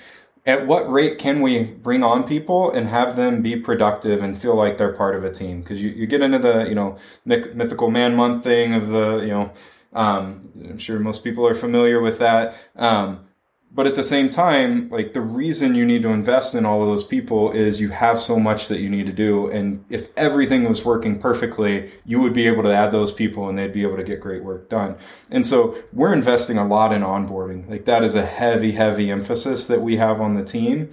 at 0.45 0.65
what 0.65 0.89
rate 0.91 1.19
can 1.19 1.41
we 1.41 1.63
bring 1.63 2.03
on 2.03 2.23
people 2.23 2.71
and 2.71 2.87
have 2.87 3.15
them 3.15 3.43
be 3.43 3.55
productive 3.55 4.23
and 4.23 4.37
feel 4.37 4.55
like 4.55 4.77
they're 4.77 4.93
part 4.93 5.15
of 5.15 5.23
a 5.23 5.31
team? 5.31 5.61
Because 5.61 5.81
you, 5.81 5.89
you 5.89 6.07
get 6.07 6.21
into 6.21 6.39
the, 6.39 6.67
you 6.67 6.73
know, 6.73 6.97
mythical 7.25 7.91
man 7.91 8.15
month 8.15 8.43
thing 8.43 8.73
of 8.73 8.87
the, 8.87 9.17
you 9.17 9.27
know, 9.27 9.51
um, 9.93 10.49
I'm 10.63 10.77
sure 10.79 10.97
most 10.99 11.23
people 11.23 11.45
are 11.45 11.53
familiar 11.53 12.01
with 12.01 12.17
that. 12.19 12.55
Um, 12.75 13.25
but 13.71 13.85
at 13.85 13.95
the 13.95 14.03
same 14.03 14.29
time 14.29 14.89
like 14.89 15.13
the 15.13 15.21
reason 15.21 15.75
you 15.75 15.85
need 15.85 16.01
to 16.01 16.09
invest 16.09 16.55
in 16.55 16.65
all 16.65 16.81
of 16.81 16.87
those 16.87 17.03
people 17.03 17.51
is 17.51 17.79
you 17.79 17.89
have 17.89 18.19
so 18.19 18.39
much 18.39 18.67
that 18.67 18.79
you 18.79 18.89
need 18.89 19.05
to 19.05 19.13
do. 19.13 19.47
And 19.51 19.83
if 19.89 20.15
everything 20.17 20.67
was 20.67 20.83
working 20.83 21.19
perfectly 21.19 21.91
you 22.05 22.19
would 22.19 22.33
be 22.33 22.47
able 22.47 22.63
to 22.63 22.73
add 22.73 22.91
those 22.91 23.11
people 23.11 23.49
and 23.49 23.57
they'd 23.57 23.73
be 23.73 23.83
able 23.83 23.97
to 23.97 24.03
get 24.03 24.19
great 24.19 24.43
work 24.43 24.69
done. 24.69 24.95
And 25.29 25.45
so 25.45 25.75
we're 25.93 26.13
investing 26.13 26.57
a 26.57 26.67
lot 26.67 26.93
in 26.93 27.01
onboarding. 27.01 27.69
Like 27.69 27.85
that 27.85 28.03
is 28.03 28.15
a 28.15 28.25
heavy 28.25 28.71
heavy 28.71 29.11
emphasis 29.11 29.67
that 29.67 29.81
we 29.81 29.97
have 29.97 30.19
on 30.19 30.33
the 30.33 30.43
team 30.43 30.89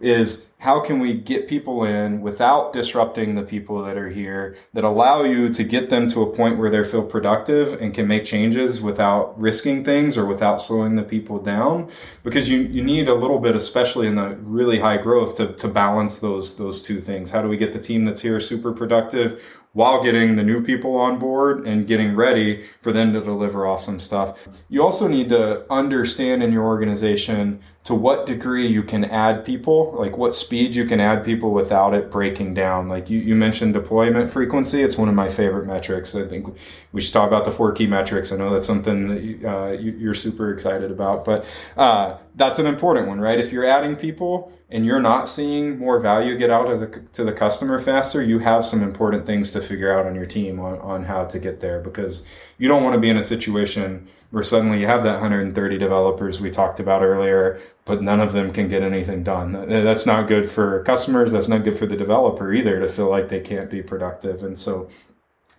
is 0.00 0.48
how 0.58 0.80
can 0.80 0.98
we 0.98 1.14
get 1.14 1.46
people 1.46 1.84
in 1.84 2.20
without 2.20 2.72
disrupting 2.72 3.36
the 3.36 3.42
people 3.42 3.82
that 3.82 3.96
are 3.96 4.08
here 4.08 4.56
that 4.72 4.82
allow 4.82 5.22
you 5.22 5.48
to 5.48 5.62
get 5.62 5.88
them 5.88 6.08
to 6.08 6.22
a 6.22 6.34
point 6.34 6.58
where 6.58 6.68
they 6.68 6.82
feel 6.82 7.02
productive 7.02 7.80
and 7.80 7.94
can 7.94 8.08
make 8.08 8.24
changes 8.24 8.82
without 8.82 9.40
risking 9.40 9.84
things 9.84 10.18
or 10.18 10.26
without 10.26 10.60
slowing 10.60 10.96
the 10.96 11.02
people 11.02 11.38
down? 11.38 11.88
Because 12.24 12.50
you, 12.50 12.62
you 12.62 12.82
need 12.82 13.08
a 13.08 13.14
little 13.14 13.38
bit 13.38 13.54
especially 13.54 14.08
in 14.08 14.16
the 14.16 14.36
really 14.42 14.80
high 14.80 14.96
growth 14.96 15.36
to, 15.36 15.52
to 15.54 15.68
balance 15.68 16.18
those 16.18 16.56
those 16.56 16.82
two 16.82 17.00
things. 17.00 17.30
How 17.30 17.40
do 17.40 17.48
we 17.48 17.56
get 17.56 17.72
the 17.72 17.78
team 17.78 18.04
that's 18.04 18.22
here 18.22 18.40
super 18.40 18.72
productive 18.72 19.42
while 19.72 20.02
getting 20.02 20.36
the 20.36 20.42
new 20.42 20.62
people 20.62 20.96
on 20.96 21.18
board 21.18 21.66
and 21.66 21.86
getting 21.86 22.16
ready 22.16 22.64
for 22.80 22.92
them 22.92 23.12
to 23.12 23.20
deliver 23.20 23.66
awesome 23.66 24.00
stuff. 24.00 24.48
You 24.68 24.82
also 24.82 25.06
need 25.06 25.28
to 25.28 25.70
understand 25.72 26.42
in 26.42 26.52
your 26.52 26.64
organization 26.64 27.60
to 27.84 27.94
what 27.94 28.26
degree 28.26 28.66
you 28.66 28.82
can 28.82 29.04
add 29.04 29.44
people, 29.46 29.94
like 29.96 30.18
what 30.18 30.34
speed 30.34 30.74
you 30.74 30.84
can 30.84 31.00
add 31.00 31.24
people 31.24 31.52
without 31.52 31.94
it 31.94 32.10
breaking 32.10 32.52
down. 32.52 32.88
Like 32.88 33.08
you, 33.08 33.18
you 33.18 33.34
mentioned 33.34 33.72
deployment 33.72 34.30
frequency. 34.30 34.82
It's 34.82 34.98
one 34.98 35.08
of 35.08 35.14
my 35.14 35.28
favorite 35.28 35.66
metrics. 35.66 36.14
I 36.14 36.26
think 36.26 36.54
we 36.92 37.00
should 37.00 37.14
talk 37.14 37.28
about 37.28 37.44
the 37.46 37.50
four 37.50 37.72
key 37.72 37.86
metrics. 37.86 38.30
I 38.30 38.36
know 38.36 38.50
that's 38.50 38.66
something 38.66 39.08
that 39.08 39.22
you, 39.22 39.40
uh, 39.48 40.10
are 40.10 40.14
super 40.14 40.52
excited 40.52 40.90
about, 40.90 41.24
but 41.24 41.48
uh, 41.78 42.18
that's 42.38 42.58
an 42.58 42.66
important 42.66 43.08
one, 43.08 43.20
right? 43.20 43.38
If 43.38 43.52
you're 43.52 43.66
adding 43.66 43.96
people, 43.96 44.52
and 44.70 44.84
you're 44.84 45.00
not 45.00 45.28
seeing 45.28 45.78
more 45.78 45.98
value 45.98 46.36
get 46.36 46.50
out 46.50 46.68
of 46.68 46.80
the, 46.80 47.00
to 47.12 47.24
the 47.24 47.32
customer 47.32 47.80
faster, 47.80 48.22
you 48.22 48.38
have 48.38 48.64
some 48.64 48.82
important 48.82 49.24
things 49.24 49.50
to 49.52 49.60
figure 49.60 49.92
out 49.92 50.06
on 50.06 50.14
your 50.14 50.26
team 50.26 50.60
on, 50.60 50.78
on 50.80 51.04
how 51.04 51.24
to 51.24 51.38
get 51.38 51.60
there 51.60 51.80
because 51.80 52.26
you 52.58 52.68
don't 52.68 52.82
want 52.84 52.94
to 52.94 53.00
be 53.00 53.08
in 53.08 53.16
a 53.16 53.22
situation 53.22 54.06
where 54.30 54.42
suddenly 54.42 54.78
you 54.78 54.86
have 54.86 55.02
that 55.02 55.14
130 55.14 55.78
developers 55.78 56.38
we 56.38 56.50
talked 56.50 56.80
about 56.80 57.02
earlier, 57.02 57.58
but 57.86 58.02
none 58.02 58.20
of 58.20 58.32
them 58.32 58.52
can 58.52 58.68
get 58.68 58.82
anything 58.82 59.22
done. 59.22 59.52
That's 59.68 60.04
not 60.04 60.28
good 60.28 60.50
for 60.50 60.82
customers. 60.84 61.32
That's 61.32 61.48
not 61.48 61.64
good 61.64 61.78
for 61.78 61.86
the 61.86 61.96
developer 61.96 62.52
either 62.52 62.78
to 62.78 62.88
feel 62.90 63.08
like 63.08 63.30
they 63.30 63.40
can't 63.40 63.70
be 63.70 63.82
productive. 63.82 64.42
And 64.42 64.58
so 64.58 64.90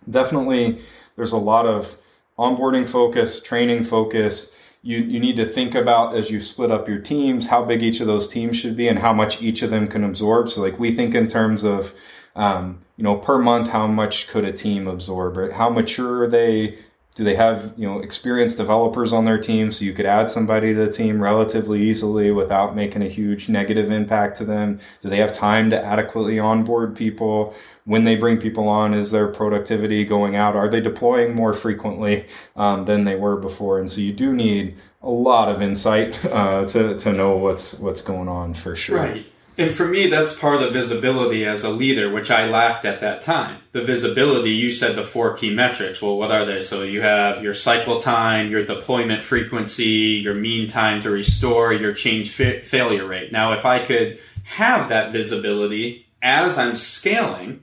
definitely 0.08 0.78
there's 1.16 1.32
a 1.32 1.36
lot 1.36 1.66
of 1.66 1.96
onboarding 2.38 2.88
focus, 2.88 3.42
training 3.42 3.82
focus, 3.82 4.54
you, 4.82 4.98
you 4.98 5.20
need 5.20 5.36
to 5.36 5.46
think 5.46 5.74
about 5.74 6.14
as 6.14 6.30
you 6.30 6.40
split 6.40 6.70
up 6.70 6.88
your 6.88 6.98
teams 6.98 7.46
how 7.46 7.64
big 7.64 7.82
each 7.82 8.00
of 8.00 8.06
those 8.06 8.28
teams 8.28 8.56
should 8.56 8.76
be 8.76 8.88
and 8.88 8.98
how 8.98 9.12
much 9.12 9.42
each 9.42 9.62
of 9.62 9.70
them 9.70 9.86
can 9.86 10.04
absorb. 10.04 10.48
So 10.48 10.62
like 10.62 10.78
we 10.78 10.94
think 10.94 11.14
in 11.14 11.28
terms 11.28 11.64
of 11.64 11.92
um, 12.34 12.80
you 12.96 13.04
know 13.04 13.16
per 13.16 13.38
month 13.38 13.68
how 13.68 13.86
much 13.86 14.28
could 14.28 14.44
a 14.44 14.52
team 14.52 14.86
absorb 14.86 15.36
or 15.36 15.50
how 15.52 15.68
mature 15.68 16.24
are 16.24 16.28
they 16.28 16.78
do 17.14 17.24
they 17.24 17.34
have 17.34 17.72
you 17.76 17.86
know 17.86 18.00
experienced 18.00 18.56
developers 18.56 19.12
on 19.12 19.24
their 19.24 19.38
team 19.38 19.72
so 19.72 19.84
you 19.84 19.92
could 19.92 20.06
add 20.06 20.30
somebody 20.30 20.72
to 20.74 20.86
the 20.86 20.90
team 20.90 21.22
relatively 21.22 21.82
easily 21.82 22.30
without 22.30 22.76
making 22.76 23.02
a 23.02 23.08
huge 23.08 23.48
negative 23.48 23.90
impact 23.90 24.36
to 24.36 24.44
them? 24.44 24.78
Do 25.00 25.08
they 25.08 25.16
have 25.16 25.32
time 25.32 25.70
to 25.70 25.84
adequately 25.84 26.38
onboard 26.38 26.96
people? 26.96 27.54
When 27.84 28.04
they 28.04 28.14
bring 28.14 28.38
people 28.38 28.68
on 28.68 28.94
is 28.94 29.10
their 29.10 29.26
productivity 29.26 30.04
going 30.04 30.36
out? 30.36 30.54
Are 30.54 30.68
they 30.68 30.80
deploying 30.80 31.34
more 31.34 31.52
frequently 31.52 32.26
um, 32.54 32.84
than 32.84 33.04
they 33.04 33.16
were 33.16 33.36
before? 33.36 33.80
And 33.80 33.90
so 33.90 34.00
you 34.00 34.12
do 34.12 34.32
need 34.32 34.76
a 35.02 35.10
lot 35.10 35.48
of 35.48 35.60
insight 35.60 36.24
uh, 36.26 36.64
to, 36.66 36.96
to 36.96 37.12
know 37.12 37.36
what's 37.36 37.78
what's 37.80 38.02
going 38.02 38.28
on 38.28 38.54
for 38.54 38.76
sure. 38.76 38.98
Right 38.98 39.26
and 39.58 39.74
for 39.74 39.86
me, 39.86 40.06
that's 40.08 40.34
part 40.34 40.56
of 40.56 40.60
the 40.60 40.70
visibility 40.70 41.44
as 41.44 41.64
a 41.64 41.70
leader, 41.70 42.10
which 42.10 42.30
I 42.30 42.46
lacked 42.46 42.84
at 42.84 43.00
that 43.00 43.20
time. 43.20 43.60
The 43.72 43.82
visibility, 43.82 44.50
you 44.50 44.70
said 44.70 44.96
the 44.96 45.02
four 45.02 45.36
key 45.36 45.54
metrics. 45.54 46.00
Well, 46.00 46.16
what 46.16 46.30
are 46.30 46.44
they? 46.44 46.60
So 46.60 46.82
you 46.82 47.02
have 47.02 47.42
your 47.42 47.54
cycle 47.54 48.00
time, 48.00 48.50
your 48.50 48.64
deployment 48.64 49.22
frequency, 49.22 50.20
your 50.22 50.34
mean 50.34 50.68
time 50.68 51.02
to 51.02 51.10
restore, 51.10 51.72
your 51.72 51.92
change 51.92 52.30
fa- 52.30 52.62
failure 52.62 53.06
rate. 53.06 53.32
Now, 53.32 53.52
if 53.52 53.66
I 53.66 53.84
could 53.84 54.18
have 54.44 54.88
that 54.88 55.12
visibility 55.12 56.06
as 56.22 56.58
I'm 56.58 56.74
scaling, 56.74 57.62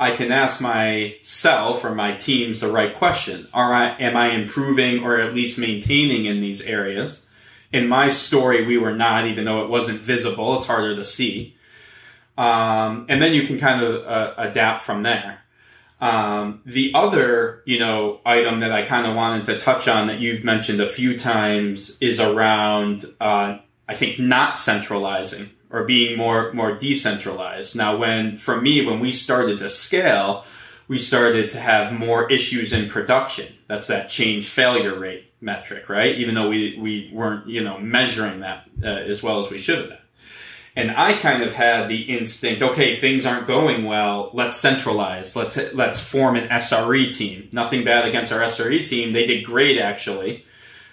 I 0.00 0.12
can 0.12 0.30
ask 0.30 0.60
myself 0.60 1.84
or 1.84 1.94
my 1.94 2.14
teams 2.14 2.60
the 2.60 2.70
right 2.70 2.94
question. 2.94 3.48
Are 3.52 3.74
I, 3.74 3.90
am 3.98 4.16
I 4.16 4.30
improving 4.30 5.02
or 5.02 5.18
at 5.18 5.34
least 5.34 5.58
maintaining 5.58 6.24
in 6.24 6.40
these 6.40 6.60
areas? 6.62 7.24
In 7.72 7.88
my 7.88 8.08
story, 8.08 8.64
we 8.64 8.78
were 8.78 8.94
not, 8.94 9.26
even 9.26 9.44
though 9.44 9.62
it 9.62 9.70
wasn't 9.70 10.00
visible. 10.00 10.56
It's 10.56 10.66
harder 10.66 10.96
to 10.96 11.04
see. 11.04 11.56
Um, 12.36 13.06
and 13.08 13.20
then 13.20 13.34
you 13.34 13.46
can 13.46 13.58
kind 13.58 13.82
of 13.82 14.06
uh, 14.06 14.34
adapt 14.38 14.82
from 14.82 15.02
there. 15.02 15.40
Um, 16.00 16.62
the 16.64 16.92
other, 16.94 17.62
you 17.66 17.78
know, 17.78 18.20
item 18.24 18.60
that 18.60 18.70
I 18.70 18.82
kind 18.82 19.06
of 19.06 19.16
wanted 19.16 19.46
to 19.46 19.58
touch 19.58 19.88
on 19.88 20.06
that 20.06 20.20
you've 20.20 20.44
mentioned 20.44 20.80
a 20.80 20.86
few 20.86 21.18
times 21.18 21.98
is 22.00 22.20
around, 22.20 23.04
uh, 23.20 23.58
I 23.88 23.94
think, 23.94 24.18
not 24.18 24.58
centralizing 24.58 25.50
or 25.70 25.84
being 25.84 26.16
more 26.16 26.52
more 26.52 26.72
decentralized. 26.76 27.74
Now, 27.74 27.96
when 27.96 28.38
for 28.38 28.60
me, 28.60 28.86
when 28.86 29.00
we 29.00 29.10
started 29.10 29.58
to 29.58 29.68
scale, 29.68 30.44
we 30.86 30.98
started 30.98 31.50
to 31.50 31.58
have 31.58 31.92
more 31.92 32.30
issues 32.30 32.72
in 32.72 32.88
production. 32.88 33.52
That's 33.66 33.88
that 33.88 34.08
change 34.08 34.48
failure 34.48 34.96
rate 34.96 35.27
metric, 35.40 35.88
right? 35.88 36.14
Even 36.16 36.34
though 36.34 36.48
we, 36.48 36.78
we 36.78 37.10
weren't, 37.12 37.48
you 37.48 37.62
know, 37.62 37.78
measuring 37.78 38.40
that 38.40 38.68
uh, 38.82 38.86
as 38.86 39.22
well 39.22 39.38
as 39.38 39.50
we 39.50 39.58
should 39.58 39.78
have 39.78 39.88
been. 39.88 39.98
And 40.76 40.92
I 40.92 41.14
kind 41.14 41.42
of 41.42 41.54
had 41.54 41.88
the 41.88 42.02
instinct, 42.02 42.62
okay, 42.62 42.94
things 42.94 43.26
aren't 43.26 43.48
going 43.48 43.84
well. 43.84 44.30
Let's 44.32 44.56
centralize. 44.56 45.34
Let's, 45.34 45.58
let's 45.74 45.98
form 45.98 46.36
an 46.36 46.48
SRE 46.48 47.12
team. 47.14 47.48
Nothing 47.50 47.84
bad 47.84 48.06
against 48.06 48.32
our 48.32 48.40
SRE 48.40 48.86
team. 48.86 49.12
They 49.12 49.26
did 49.26 49.44
great 49.44 49.78
actually. 49.78 50.44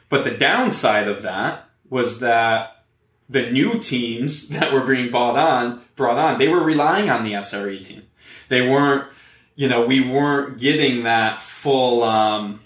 But 0.10 0.24
the 0.24 0.32
downside 0.32 1.08
of 1.08 1.22
that 1.22 1.70
was 1.90 2.20
that 2.20 2.84
the 3.30 3.52
new 3.52 3.80
teams 3.80 4.50
that 4.50 4.74
were 4.74 4.86
being 4.86 5.12
brought 5.12 5.38
on, 5.38 5.84
brought 5.96 6.18
on, 6.18 6.40
they 6.40 6.48
were 6.48 6.64
relying 6.64 7.10
on 7.10 7.24
the 7.24 7.34
SRE 7.34 7.86
team. 7.86 8.04
They 8.50 8.68
weren't, 8.68 9.06
you 9.56 9.68
know, 9.68 9.86
we 9.86 10.02
weren't 10.02 10.60
getting 10.60 11.04
that 11.04 11.42
full, 11.42 12.04
um, 12.04 12.62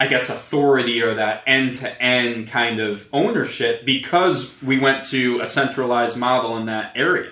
I 0.00 0.06
guess, 0.08 0.28
authority 0.28 1.02
or 1.02 1.14
that 1.14 1.42
end 1.46 1.74
to 1.76 2.02
end 2.02 2.48
kind 2.48 2.80
of 2.80 3.08
ownership 3.12 3.84
because 3.84 4.52
we 4.62 4.78
went 4.78 5.04
to 5.06 5.40
a 5.40 5.46
centralized 5.46 6.16
model 6.16 6.56
in 6.56 6.66
that 6.66 6.92
area. 6.96 7.30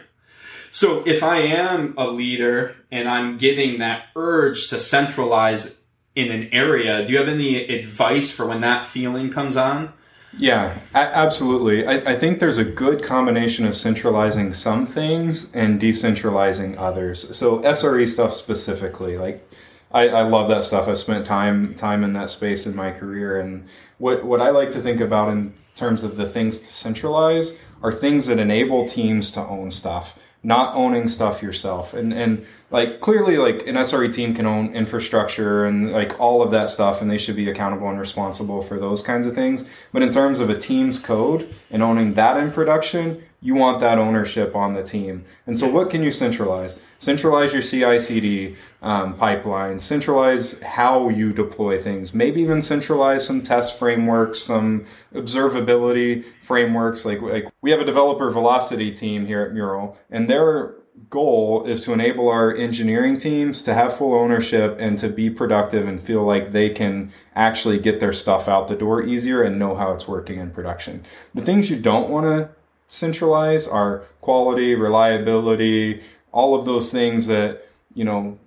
So 0.70 1.02
if 1.06 1.22
I 1.22 1.38
am 1.38 1.94
a 1.98 2.06
leader 2.06 2.76
and 2.90 3.08
I'm 3.08 3.36
getting 3.36 3.80
that 3.80 4.06
urge 4.16 4.68
to 4.70 4.78
centralize 4.78 5.78
in 6.14 6.30
an 6.30 6.48
area, 6.52 7.04
do 7.04 7.12
you 7.12 7.18
have 7.18 7.28
any 7.28 7.68
advice 7.68 8.30
for 8.30 8.46
when 8.46 8.62
that 8.62 8.86
feeling 8.86 9.30
comes 9.30 9.56
on? 9.56 9.92
Yeah, 10.38 10.78
absolutely. 10.94 11.86
I, 11.86 12.12
I 12.12 12.14
think 12.14 12.40
there's 12.40 12.56
a 12.56 12.64
good 12.64 13.02
combination 13.02 13.66
of 13.66 13.74
centralizing 13.74 14.54
some 14.54 14.86
things 14.86 15.52
and 15.52 15.78
decentralizing 15.78 16.78
others. 16.78 17.36
So 17.36 17.58
SRE 17.58 18.08
stuff 18.08 18.32
specifically, 18.32 19.18
like 19.18 19.46
I, 19.92 20.08
I 20.08 20.22
love 20.22 20.48
that 20.48 20.64
stuff. 20.64 20.88
I've 20.88 20.98
spent 20.98 21.26
time 21.26 21.74
time 21.74 22.04
in 22.04 22.12
that 22.14 22.30
space 22.30 22.66
in 22.66 22.74
my 22.74 22.90
career, 22.90 23.40
and 23.40 23.66
what 23.98 24.24
what 24.24 24.40
I 24.40 24.50
like 24.50 24.70
to 24.72 24.80
think 24.80 25.00
about 25.00 25.28
in 25.28 25.54
terms 25.74 26.02
of 26.02 26.16
the 26.16 26.26
things 26.26 26.60
to 26.60 26.66
centralize 26.66 27.58
are 27.82 27.92
things 27.92 28.26
that 28.26 28.38
enable 28.38 28.84
teams 28.84 29.30
to 29.32 29.40
own 29.40 29.70
stuff 29.70 30.18
not 30.42 30.74
owning 30.74 31.06
stuff 31.06 31.42
yourself. 31.42 31.94
And 31.94 32.12
and 32.12 32.44
like 32.70 33.00
clearly 33.00 33.36
like 33.36 33.66
an 33.66 33.76
SRE 33.76 34.12
team 34.12 34.34
can 34.34 34.46
own 34.46 34.74
infrastructure 34.74 35.64
and 35.64 35.92
like 35.92 36.18
all 36.18 36.42
of 36.42 36.50
that 36.50 36.70
stuff 36.70 37.00
and 37.00 37.10
they 37.10 37.18
should 37.18 37.36
be 37.36 37.48
accountable 37.48 37.88
and 37.88 37.98
responsible 37.98 38.62
for 38.62 38.78
those 38.78 39.02
kinds 39.02 39.26
of 39.26 39.34
things. 39.34 39.68
But 39.92 40.02
in 40.02 40.10
terms 40.10 40.40
of 40.40 40.50
a 40.50 40.58
team's 40.58 40.98
code 40.98 41.52
and 41.70 41.82
owning 41.82 42.14
that 42.14 42.36
in 42.36 42.50
production 42.50 43.22
you 43.42 43.56
want 43.56 43.80
that 43.80 43.98
ownership 43.98 44.54
on 44.54 44.72
the 44.72 44.82
team. 44.82 45.24
And 45.46 45.58
so, 45.58 45.68
what 45.68 45.90
can 45.90 46.02
you 46.02 46.12
centralize? 46.12 46.80
Centralize 47.00 47.52
your 47.52 47.62
CI 47.62 47.98
CD 47.98 48.56
um, 48.80 49.14
pipeline, 49.16 49.80
centralize 49.80 50.60
how 50.62 51.08
you 51.08 51.32
deploy 51.32 51.82
things, 51.82 52.14
maybe 52.14 52.40
even 52.40 52.62
centralize 52.62 53.26
some 53.26 53.42
test 53.42 53.78
frameworks, 53.78 54.38
some 54.38 54.84
observability 55.12 56.24
frameworks. 56.40 57.04
Like, 57.04 57.20
like 57.20 57.48
we 57.60 57.72
have 57.72 57.80
a 57.80 57.84
developer 57.84 58.30
velocity 58.30 58.92
team 58.92 59.26
here 59.26 59.42
at 59.42 59.52
Mural, 59.52 59.98
and 60.10 60.30
their 60.30 60.76
goal 61.10 61.64
is 61.64 61.82
to 61.82 61.92
enable 61.92 62.28
our 62.28 62.54
engineering 62.54 63.18
teams 63.18 63.62
to 63.62 63.74
have 63.74 63.96
full 63.96 64.14
ownership 64.14 64.76
and 64.78 64.98
to 64.98 65.08
be 65.08 65.28
productive 65.28 65.88
and 65.88 66.00
feel 66.00 66.22
like 66.22 66.52
they 66.52 66.70
can 66.70 67.10
actually 67.34 67.78
get 67.78 67.98
their 67.98 68.12
stuff 68.12 68.46
out 68.46 68.68
the 68.68 68.76
door 68.76 69.02
easier 69.02 69.42
and 69.42 69.58
know 69.58 69.74
how 69.74 69.92
it's 69.92 70.06
working 70.06 70.38
in 70.38 70.50
production. 70.50 71.02
The 71.34 71.42
things 71.42 71.70
you 71.70 71.78
don't 71.78 72.08
want 72.08 72.26
to 72.26 72.50
centralize 72.92 73.66
our 73.66 74.00
quality, 74.20 74.74
reliability, 74.74 76.02
all 76.30 76.54
of 76.54 76.66
those 76.66 76.92
things 76.92 77.26
that, 77.26 77.66
you 77.94 78.04
know, 78.04 78.38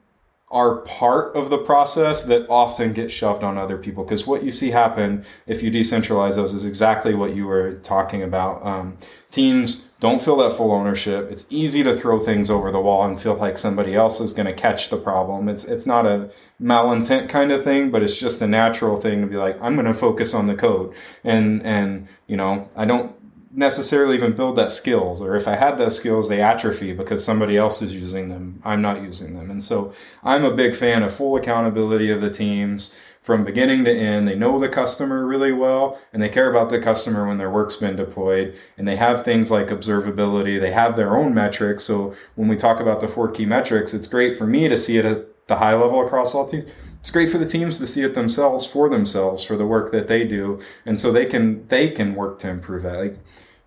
are 0.51 0.77
part 0.81 1.35
of 1.35 1.49
the 1.49 1.57
process 1.57 2.21
that 2.21 2.47
often 2.47 2.93
get 2.93 3.11
shoved 3.11 3.43
on 3.43 3.57
other 3.57 3.75
people. 3.75 4.03
Because 4.03 4.27
what 4.27 4.43
you 4.43 4.51
see 4.51 4.69
happen 4.69 5.25
if 5.47 5.63
you 5.63 5.71
decentralize 5.71 6.35
those 6.35 6.53
is 6.53 6.63
exactly 6.63 7.15
what 7.15 7.35
you 7.35 7.47
were 7.47 7.73
talking 7.79 8.21
about. 8.21 8.63
Um, 8.63 8.99
teams 9.31 9.89
don't 9.99 10.21
feel 10.21 10.37
that 10.37 10.53
full 10.53 10.71
ownership. 10.71 11.31
It's 11.31 11.47
easy 11.49 11.81
to 11.81 11.97
throw 11.97 12.19
things 12.19 12.51
over 12.51 12.71
the 12.71 12.79
wall 12.79 13.03
and 13.03 13.19
feel 13.19 13.35
like 13.35 13.57
somebody 13.57 13.95
else 13.95 14.21
is 14.21 14.31
going 14.31 14.45
to 14.45 14.53
catch 14.53 14.89
the 14.89 14.97
problem. 14.97 15.49
It's 15.49 15.65
it's 15.65 15.87
not 15.87 16.05
a 16.05 16.29
malintent 16.61 17.29
kind 17.29 17.51
of 17.51 17.63
thing, 17.63 17.89
but 17.89 18.03
it's 18.03 18.17
just 18.17 18.43
a 18.43 18.47
natural 18.47 19.01
thing 19.01 19.21
to 19.21 19.27
be 19.27 19.37
like, 19.37 19.59
I'm 19.59 19.73
going 19.73 19.87
to 19.87 19.93
focus 19.95 20.35
on 20.35 20.45
the 20.45 20.55
code, 20.55 20.93
and 21.23 21.65
and 21.65 22.07
you 22.27 22.37
know, 22.37 22.69
I 22.75 22.85
don't 22.85 23.15
necessarily 23.55 24.15
even 24.15 24.33
build 24.33 24.57
that 24.57 24.71
skills 24.71 25.21
or 25.21 25.35
if 25.35 25.47
i 25.47 25.55
had 25.55 25.77
those 25.77 25.95
skills 25.95 26.27
they 26.27 26.41
atrophy 26.41 26.91
because 26.91 27.23
somebody 27.23 27.55
else 27.55 27.81
is 27.81 27.95
using 27.95 28.27
them. 28.27 28.61
I'm 28.65 28.81
not 28.81 29.01
using 29.01 29.35
them. 29.35 29.49
And 29.49 29.63
so 29.63 29.93
i'm 30.23 30.43
a 30.43 30.53
big 30.53 30.75
fan 30.75 31.03
of 31.03 31.13
full 31.13 31.37
accountability 31.37 32.11
of 32.11 32.21
the 32.21 32.29
teams 32.29 32.97
from 33.21 33.43
beginning 33.43 33.83
to 33.85 33.91
end. 33.91 34.27
They 34.27 34.35
know 34.35 34.59
the 34.59 34.69
customer 34.69 35.25
really 35.25 35.51
well 35.51 35.99
and 36.13 36.21
they 36.21 36.29
care 36.29 36.49
about 36.49 36.69
the 36.69 36.79
customer 36.79 37.27
when 37.27 37.37
their 37.37 37.49
work's 37.49 37.75
been 37.75 37.95
deployed. 37.95 38.55
And 38.77 38.87
they 38.87 38.95
have 38.97 39.25
things 39.25 39.49
like 39.49 39.67
observability. 39.67 40.61
They 40.61 40.71
have 40.71 40.95
their 40.95 41.17
own 41.17 41.33
metrics. 41.33 41.83
So 41.83 42.13
when 42.35 42.47
we 42.47 42.55
talk 42.55 42.79
about 42.79 43.01
the 43.01 43.07
four 43.07 43.31
key 43.31 43.45
metrics 43.45 43.93
it's 43.93 44.07
great 44.07 44.37
for 44.37 44.45
me 44.45 44.67
to 44.67 44.77
see 44.77 44.97
it 44.97 45.05
at 45.05 45.47
the 45.47 45.55
high 45.55 45.75
level 45.75 46.05
across 46.05 46.35
all 46.35 46.45
teams 46.45 46.69
it's 47.05 47.11
great 47.11 47.29
for 47.29 47.37
the 47.37 47.45
teams 47.45 47.77
to 47.77 47.85
see 47.85 48.01
it 48.01 48.15
themselves 48.15 48.65
for 48.65 48.89
themselves 48.89 49.43
for 49.43 49.55
the 49.55 49.65
work 49.67 49.91
that 49.91 50.07
they 50.07 50.23
do 50.23 50.59
and 50.87 50.99
so 50.99 51.11
they 51.11 51.27
can 51.27 51.67
they 51.67 51.87
can 51.87 52.15
work 52.15 52.39
to 52.39 52.49
improve 52.49 52.81
that 52.81 52.97
like 52.97 53.19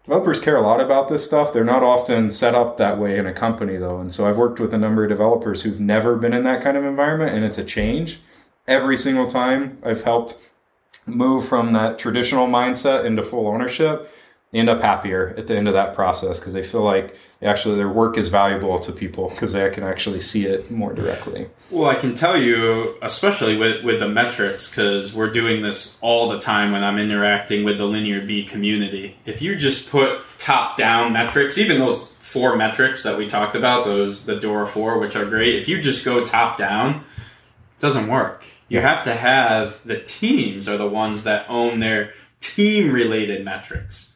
developers 0.02 0.40
care 0.40 0.56
a 0.56 0.60
lot 0.60 0.80
about 0.80 1.06
this 1.06 1.24
stuff. 1.24 1.52
They're 1.52 1.62
not 1.62 1.84
often 1.84 2.30
set 2.30 2.56
up 2.56 2.78
that 2.78 2.98
way 2.98 3.16
in 3.16 3.26
a 3.26 3.32
company 3.32 3.76
though. 3.76 4.00
And 4.00 4.12
so 4.12 4.26
I've 4.26 4.38
worked 4.38 4.58
with 4.58 4.74
a 4.74 4.78
number 4.78 5.04
of 5.04 5.08
developers 5.08 5.62
who've 5.62 5.78
never 5.78 6.16
been 6.16 6.32
in 6.32 6.42
that 6.44 6.62
kind 6.62 6.76
of 6.76 6.84
environment 6.84 7.32
and 7.36 7.44
it's 7.44 7.58
a 7.58 7.64
change. 7.64 8.18
Every 8.66 8.96
single 8.96 9.28
time 9.28 9.78
I've 9.84 10.02
helped 10.02 10.38
move 11.06 11.46
from 11.46 11.74
that 11.74 11.96
traditional 12.00 12.48
mindset 12.48 13.04
into 13.04 13.22
full 13.22 13.46
ownership 13.46 14.10
end 14.54 14.68
up 14.70 14.80
happier 14.80 15.34
at 15.36 15.46
the 15.46 15.56
end 15.56 15.68
of 15.68 15.74
that 15.74 15.94
process 15.94 16.40
because 16.40 16.54
they 16.54 16.62
feel 16.62 16.82
like 16.82 17.14
actually 17.42 17.76
their 17.76 17.88
work 17.88 18.16
is 18.16 18.28
valuable 18.28 18.78
to 18.78 18.92
people 18.92 19.28
because 19.28 19.52
they 19.52 19.68
can 19.70 19.84
actually 19.84 20.20
see 20.20 20.46
it 20.46 20.70
more 20.70 20.92
directly. 20.94 21.48
Well, 21.70 21.88
I 21.88 21.96
can 21.96 22.14
tell 22.14 22.36
you, 22.40 22.96
especially 23.02 23.56
with, 23.56 23.84
with 23.84 24.00
the 24.00 24.08
metrics, 24.08 24.70
because 24.70 25.14
we're 25.14 25.30
doing 25.30 25.62
this 25.62 25.98
all 26.00 26.30
the 26.30 26.38
time 26.38 26.72
when 26.72 26.82
I'm 26.82 26.98
interacting 26.98 27.62
with 27.64 27.76
the 27.76 27.84
LinearB 27.84 28.48
community. 28.48 29.16
If 29.26 29.42
you 29.42 29.54
just 29.54 29.90
put 29.90 30.20
top 30.38 30.78
down 30.78 31.12
metrics, 31.12 31.58
even 31.58 31.78
those 31.78 32.12
four 32.12 32.56
metrics 32.56 33.02
that 33.02 33.18
we 33.18 33.26
talked 33.26 33.54
about, 33.54 33.84
those 33.84 34.24
the 34.24 34.36
DORA 34.36 34.66
four, 34.66 34.98
which 34.98 35.14
are 35.14 35.26
great, 35.26 35.56
if 35.56 35.68
you 35.68 35.80
just 35.80 36.06
go 36.06 36.24
top 36.24 36.56
down, 36.56 36.96
it 36.96 37.80
doesn't 37.80 38.08
work. 38.08 38.44
You 38.68 38.80
have 38.80 39.04
to 39.04 39.14
have 39.14 39.80
the 39.84 39.98
teams 40.00 40.68
are 40.68 40.76
the 40.78 40.88
ones 40.88 41.24
that 41.24 41.48
own 41.48 41.80
their 41.80 42.12
team 42.40 42.92
related 42.92 43.44
metrics 43.44 44.07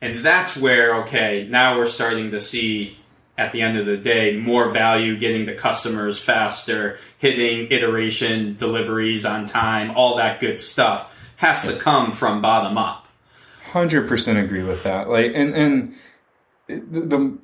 and 0.00 0.24
that's 0.24 0.56
where, 0.56 1.02
okay, 1.02 1.46
now 1.50 1.76
we're 1.76 1.86
starting 1.86 2.30
to 2.30 2.40
see 2.40 2.96
at 3.36 3.52
the 3.52 3.62
end 3.62 3.78
of 3.78 3.86
the 3.86 3.96
day 3.96 4.36
more 4.36 4.70
value 4.70 5.16
getting 5.16 5.44
the 5.44 5.54
customers 5.54 6.18
faster, 6.18 6.98
hitting 7.18 7.70
iteration, 7.70 8.56
deliveries 8.56 9.24
on 9.24 9.46
time, 9.46 9.92
all 9.92 10.16
that 10.16 10.40
good 10.40 10.58
stuff 10.58 11.14
has 11.36 11.66
to 11.66 11.78
come 11.78 12.10
from 12.10 12.42
bottom 12.42 12.76
up. 12.76 13.06
100% 13.70 14.44
agree 14.44 14.64
with 14.64 14.82
that. 14.82 15.08
Like, 15.08 15.32
and, 15.34 15.54
and 15.54 15.94
the, 16.66 17.00
the 17.00 17.38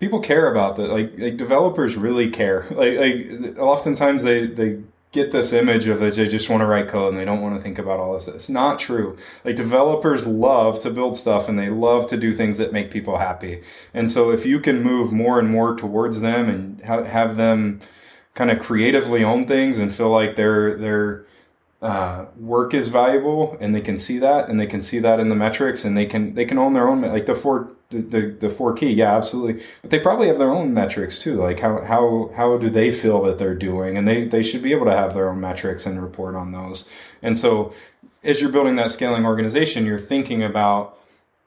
people 0.00 0.20
care 0.20 0.50
about 0.50 0.76
that. 0.76 0.90
Like, 0.90 1.18
like 1.18 1.36
developers 1.36 1.96
really 1.96 2.30
care. 2.30 2.66
Like, 2.70 2.96
like 2.98 3.58
oftentimes 3.58 4.22
they, 4.22 4.46
they 4.46 4.80
get 5.16 5.32
this 5.32 5.52
image 5.52 5.88
of 5.88 5.98
that 5.98 6.14
they 6.14 6.28
just 6.28 6.48
want 6.48 6.60
to 6.60 6.66
write 6.66 6.86
code 6.86 7.08
and 7.08 7.18
they 7.18 7.24
don't 7.24 7.40
want 7.40 7.56
to 7.56 7.62
think 7.62 7.78
about 7.78 7.98
all 7.98 8.14
this. 8.14 8.28
It's 8.28 8.48
not 8.48 8.78
true. 8.78 9.16
Like 9.44 9.56
developers 9.56 10.26
love 10.26 10.78
to 10.80 10.90
build 10.90 11.16
stuff 11.16 11.48
and 11.48 11.58
they 11.58 11.70
love 11.70 12.06
to 12.08 12.16
do 12.16 12.32
things 12.32 12.58
that 12.58 12.72
make 12.72 12.90
people 12.90 13.18
happy. 13.18 13.62
And 13.94 14.12
so 14.12 14.30
if 14.30 14.46
you 14.46 14.60
can 14.60 14.82
move 14.82 15.12
more 15.12 15.40
and 15.40 15.48
more 15.48 15.74
towards 15.74 16.20
them 16.20 16.48
and 16.48 16.84
ha- 16.84 17.04
have 17.04 17.36
them 17.36 17.80
kind 18.34 18.50
of 18.50 18.58
creatively 18.60 19.24
own 19.24 19.46
things 19.46 19.78
and 19.78 19.92
feel 19.92 20.10
like 20.10 20.36
they're 20.36 20.76
they're 20.76 21.26
uh, 21.82 22.24
work 22.38 22.74
is 22.74 22.88
valuable 22.88 23.56
and 23.60 23.74
they 23.74 23.80
can 23.80 23.98
see 23.98 24.18
that 24.18 24.48
and 24.48 24.58
they 24.58 24.66
can 24.66 24.80
see 24.80 24.98
that 24.98 25.20
in 25.20 25.28
the 25.28 25.34
metrics 25.34 25.84
and 25.84 25.96
they 25.96 26.06
can 26.06 26.34
they 26.34 26.44
can 26.44 26.58
own 26.58 26.72
their 26.72 26.88
own 26.88 27.02
like 27.02 27.26
the 27.26 27.34
four 27.34 27.75
the, 27.90 28.36
the, 28.40 28.50
four 28.50 28.72
key 28.72 28.90
yeah 28.92 29.16
absolutely 29.16 29.62
but 29.80 29.90
they 29.90 29.98
probably 29.98 30.26
have 30.26 30.38
their 30.38 30.50
own 30.50 30.74
metrics 30.74 31.18
too 31.18 31.34
like 31.34 31.60
how 31.60 31.80
how 31.82 32.30
how 32.34 32.58
do 32.58 32.68
they 32.68 32.90
feel 32.90 33.22
that 33.22 33.38
they're 33.38 33.54
doing 33.54 33.96
and 33.96 34.08
they 34.08 34.26
they 34.26 34.42
should 34.42 34.62
be 34.62 34.72
able 34.72 34.86
to 34.86 34.92
have 34.92 35.14
their 35.14 35.28
own 35.28 35.40
metrics 35.40 35.86
and 35.86 36.02
report 36.02 36.34
on 36.34 36.50
those 36.52 36.90
and 37.22 37.38
so 37.38 37.72
as 38.24 38.40
you're 38.40 38.50
building 38.50 38.76
that 38.76 38.90
scaling 38.90 39.24
organization 39.24 39.86
you're 39.86 39.98
thinking 39.98 40.42
about 40.42 40.98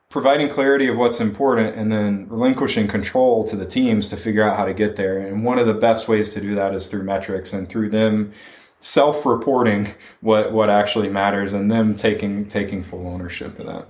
providing 0.08 0.48
clarity 0.48 0.88
of 0.88 0.98
what's 0.98 1.20
important 1.20 1.76
and 1.76 1.92
then 1.92 2.26
relinquishing 2.30 2.88
control 2.88 3.44
to 3.44 3.56
the 3.56 3.66
teams 3.66 4.08
to 4.08 4.16
figure 4.16 4.42
out 4.42 4.56
how 4.56 4.66
to 4.66 4.74
get 4.74 4.96
there 4.96 5.20
and 5.20 5.44
one 5.44 5.60
of 5.60 5.68
the 5.68 5.74
best 5.74 6.08
ways 6.08 6.30
to 6.30 6.40
do 6.40 6.56
that 6.56 6.74
is 6.74 6.88
through 6.88 7.04
metrics 7.04 7.52
and 7.52 7.68
through 7.68 7.90
them 7.90 8.32
self-reporting 8.80 9.88
what 10.22 10.52
what 10.52 10.70
actually 10.70 11.10
matters 11.10 11.54
and 11.54 11.72
them 11.72 11.96
taking 11.96 12.48
taking 12.48 12.82
full 12.82 13.08
ownership 13.08 13.60
of 13.60 13.66
that. 13.66 13.86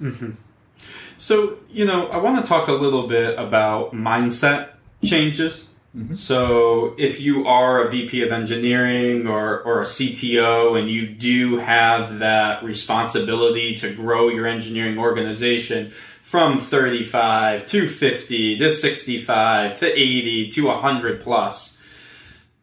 Mm-hmm. 0.00 0.30
So 1.20 1.58
you 1.70 1.84
know, 1.84 2.08
I 2.08 2.16
want 2.16 2.40
to 2.40 2.48
talk 2.48 2.68
a 2.68 2.72
little 2.72 3.06
bit 3.06 3.38
about 3.38 3.92
mindset 3.92 4.70
changes. 5.04 5.68
Mm-hmm. 5.94 6.14
So 6.14 6.94
if 6.98 7.20
you 7.20 7.46
are 7.46 7.84
a 7.84 7.90
VP 7.90 8.22
of 8.22 8.32
engineering 8.32 9.26
or, 9.26 9.60
or 9.60 9.82
a 9.82 9.84
CTO 9.84 10.78
and 10.78 10.88
you 10.88 11.06
do 11.08 11.58
have 11.58 12.20
that 12.20 12.62
responsibility 12.62 13.74
to 13.76 13.92
grow 13.94 14.28
your 14.28 14.46
engineering 14.46 14.98
organization 14.98 15.90
from 16.22 16.58
35 16.58 17.66
to 17.66 17.86
50 17.86 18.58
to 18.58 18.70
65 18.70 19.78
to 19.80 19.86
80 19.86 20.48
to 20.50 20.66
100 20.66 21.20
plus, 21.20 21.78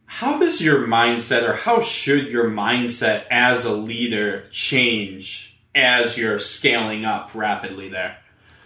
how 0.06 0.40
does 0.40 0.62
your 0.62 0.88
mindset 0.88 1.48
or 1.48 1.54
how 1.54 1.82
should 1.82 2.28
your 2.28 2.50
mindset 2.50 3.26
as 3.30 3.66
a 3.66 3.74
leader 3.74 4.48
change 4.52 5.60
as 5.76 6.18
you're 6.18 6.40
scaling 6.40 7.06
up 7.06 7.36
rapidly 7.36 7.90
there? 7.90 8.18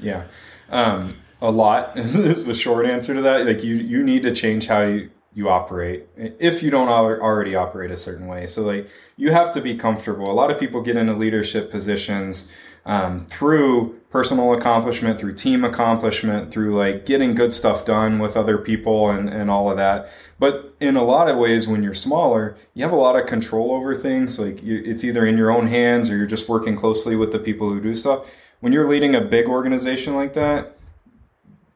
Yeah. 0.01 0.23
Um, 0.69 1.17
a 1.41 1.51
lot 1.51 1.97
is, 1.97 2.15
is, 2.15 2.45
the 2.45 2.53
short 2.53 2.85
answer 2.85 3.13
to 3.13 3.21
that. 3.21 3.45
Like 3.45 3.63
you, 3.63 3.75
you 3.75 4.03
need 4.03 4.23
to 4.23 4.31
change 4.31 4.67
how 4.67 4.81
you, 4.81 5.09
you 5.33 5.49
operate 5.49 6.07
if 6.17 6.61
you 6.61 6.69
don't 6.69 6.89
already 6.89 7.55
operate 7.55 7.89
a 7.89 7.97
certain 7.97 8.27
way. 8.27 8.45
So 8.47 8.63
like 8.63 8.89
you 9.15 9.31
have 9.31 9.51
to 9.53 9.61
be 9.61 9.75
comfortable. 9.75 10.29
A 10.29 10.33
lot 10.33 10.51
of 10.51 10.59
people 10.59 10.81
get 10.81 10.97
into 10.97 11.13
leadership 11.13 11.71
positions 11.71 12.51
um, 12.85 13.25
through 13.27 13.99
personal 14.09 14.53
accomplishment, 14.53 15.19
through 15.19 15.33
team 15.33 15.63
accomplishment, 15.63 16.51
through 16.51 16.75
like 16.75 17.05
getting 17.05 17.33
good 17.33 17.53
stuff 17.53 17.85
done 17.85 18.19
with 18.19 18.35
other 18.35 18.57
people 18.57 19.09
and, 19.09 19.29
and 19.29 19.49
all 19.49 19.71
of 19.71 19.77
that. 19.77 20.09
But 20.37 20.75
in 20.81 20.97
a 20.97 21.03
lot 21.03 21.29
of 21.29 21.37
ways, 21.37 21.67
when 21.67 21.81
you're 21.81 21.93
smaller, 21.93 22.57
you 22.73 22.83
have 22.83 22.91
a 22.91 22.97
lot 22.97 23.15
of 23.15 23.25
control 23.25 23.71
over 23.71 23.95
things. 23.95 24.37
Like 24.37 24.61
you, 24.61 24.81
it's 24.83 25.03
either 25.03 25.25
in 25.25 25.37
your 25.37 25.51
own 25.51 25.67
hands 25.67 26.09
or 26.09 26.17
you're 26.17 26.25
just 26.25 26.49
working 26.49 26.75
closely 26.75 27.15
with 27.15 27.31
the 27.31 27.39
people 27.39 27.69
who 27.69 27.79
do 27.79 27.95
stuff. 27.95 28.25
When 28.61 28.71
you're 28.71 28.87
leading 28.87 29.15
a 29.15 29.21
big 29.21 29.47
organization 29.47 30.15
like 30.15 30.33
that, 30.35 30.77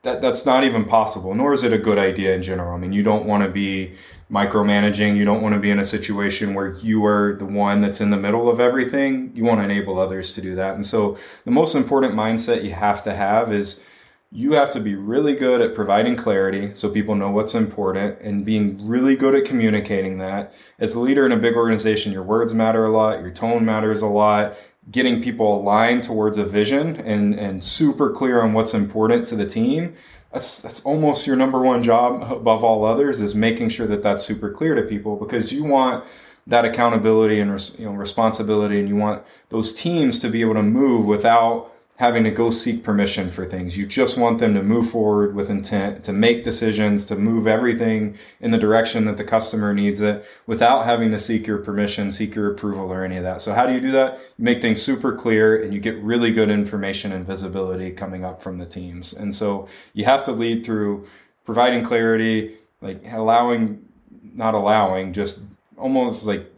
that 0.04 0.22
that's 0.22 0.46
not 0.46 0.64
even 0.64 0.86
possible 0.86 1.34
nor 1.36 1.52
is 1.52 1.64
it 1.64 1.74
a 1.74 1.78
good 1.78 1.98
idea 1.98 2.34
in 2.34 2.42
general. 2.42 2.74
I 2.74 2.78
mean 2.78 2.94
you 2.94 3.04
don't 3.04 3.26
want 3.26 3.44
to 3.44 3.50
be 3.50 3.94
micromanaging 4.32 5.16
you 5.16 5.26
don't 5.26 5.42
want 5.42 5.54
to 5.54 5.60
be 5.60 5.70
in 5.70 5.80
a 5.80 5.86
situation 5.86 6.54
where 6.54 6.74
you 6.78 7.06
are 7.06 7.36
the 7.38 7.46
one 7.46 7.82
that's 7.82 8.02
in 8.02 8.12
the 8.12 8.18
middle 8.18 8.48
of 8.48 8.60
everything. 8.60 9.32
You 9.36 9.44
want 9.44 9.60
to 9.60 9.66
enable 9.66 10.00
others 10.00 10.34
to 10.36 10.42
do 10.42 10.56
that. 10.56 10.76
And 10.76 10.86
so 10.86 11.18
the 11.44 11.52
most 11.52 11.76
important 11.76 12.14
mindset 12.14 12.64
you 12.64 12.72
have 12.72 13.02
to 13.04 13.14
have 13.14 13.52
is 13.52 13.84
you 14.32 14.54
have 14.54 14.70
to 14.72 14.80
be 14.80 14.96
really 14.96 15.34
good 15.34 15.62
at 15.62 15.74
providing 15.74 16.16
clarity 16.16 16.72
so 16.76 16.90
people 16.90 17.16
know 17.16 17.32
what's 17.32 17.56
important 17.56 18.20
and 18.20 18.46
being 18.46 18.86
really 18.88 19.16
good 19.16 19.34
at 19.34 19.46
communicating 19.46 20.18
that. 20.18 20.54
As 20.78 20.94
a 20.94 21.00
leader 21.00 21.26
in 21.26 21.32
a 21.32 21.38
big 21.38 21.56
organization, 21.56 22.12
your 22.12 22.24
words 22.24 22.54
matter 22.54 22.86
a 22.86 22.92
lot, 22.92 23.22
your 23.22 23.32
tone 23.32 23.64
matters 23.64 24.02
a 24.02 24.08
lot, 24.08 24.58
getting 24.92 25.22
people 25.22 25.62
aligned 25.62 26.04
towards 26.04 26.38
a 26.38 26.46
vision 26.46 26.96
and, 26.98 27.34
and 27.40 27.64
super 27.64 28.12
clear 28.12 28.42
on 28.42 28.54
what's 28.54 28.74
important 28.74 29.26
to 29.26 29.36
the 29.36 29.46
team 29.46 29.96
that's 30.36 30.62
that's 30.62 30.84
almost 30.84 31.26
your 31.26 31.38
number 31.38 31.62
one 31.62 31.82
job 31.82 32.30
above 32.32 32.64
all 32.64 32.84
others 32.84 33.22
is 33.22 33.34
making 33.34 33.70
sure 33.70 33.88
that 33.88 34.04
that's 34.04 34.24
super 34.24 34.52
clear 34.52 34.76
to 34.76 34.84
people 34.84 35.16
because 35.16 35.52
you 35.52 35.64
want 35.64 36.04
that 36.46 36.66
accountability 36.66 37.40
and 37.40 37.50
you 37.80 37.86
know 37.86 37.94
responsibility 37.94 38.80
and 38.80 38.90
you 38.90 38.98
want 38.98 39.24
those 39.50 39.74
teams 39.74 40.20
to 40.20 40.30
be 40.30 40.42
able 40.42 40.54
to 40.54 40.62
move 40.62 41.06
without 41.06 41.72
having 41.98 42.26
to 42.26 42.32
go 42.32 42.52
seek 42.52 42.84
permission 42.84 43.30
for 43.30 43.46
things. 43.46 43.78
You 43.78 43.86
just 43.86 44.18
want 44.18 44.40
them 44.40 44.54
to 44.54 44.62
move 44.62 44.90
forward 44.90 45.34
with 45.34 45.50
intent, 45.50 46.04
to 46.04 46.12
make 46.12 46.44
decisions, 46.44 47.06
to 47.06 47.16
move 47.16 47.48
everything 47.48 48.18
in 48.42 48.52
the 48.52 48.58
direction 48.58 49.06
that 49.06 49.16
the 49.16 49.24
customer 49.24 49.74
needs 49.74 50.02
it 50.02 50.26
without 50.46 50.84
having 50.84 51.12
to 51.12 51.20
seek 51.20 51.48
your 51.48 51.60
permission, 51.60 52.12
seek 52.12 52.36
your 52.36 52.52
approval, 52.52 52.92
or 52.92 53.06
any 53.06 53.16
of 53.16 53.24
that. 53.24 53.40
So, 53.40 53.54
how 53.54 53.66
do 53.66 53.74
you 53.74 53.80
do 53.80 53.92
that? 53.92 54.18
You 54.38 54.44
make 54.44 54.62
things 54.62 54.82
super 54.82 55.16
clear 55.16 55.64
and 55.64 55.74
you 55.74 55.80
get 55.80 55.96
really 56.04 56.34
good 56.34 56.50
information 56.50 57.14
and 57.14 57.26
visibility 57.26 57.92
coming 57.92 58.26
up 58.26 58.42
from 58.42 58.58
the 58.58 58.66
teams. 58.66 59.14
And 59.14 59.34
so, 59.34 59.70
you 59.94 60.04
have 60.04 60.24
to 60.26 60.34
lead 60.34 60.66
through 60.66 61.08
providing 61.46 61.84
clarity, 61.84 62.58
like 62.82 63.02
allowing, 63.14 63.86
not 64.34 64.54
allowing, 64.54 65.14
just 65.14 65.44
almost 65.78 66.26
like 66.26 66.52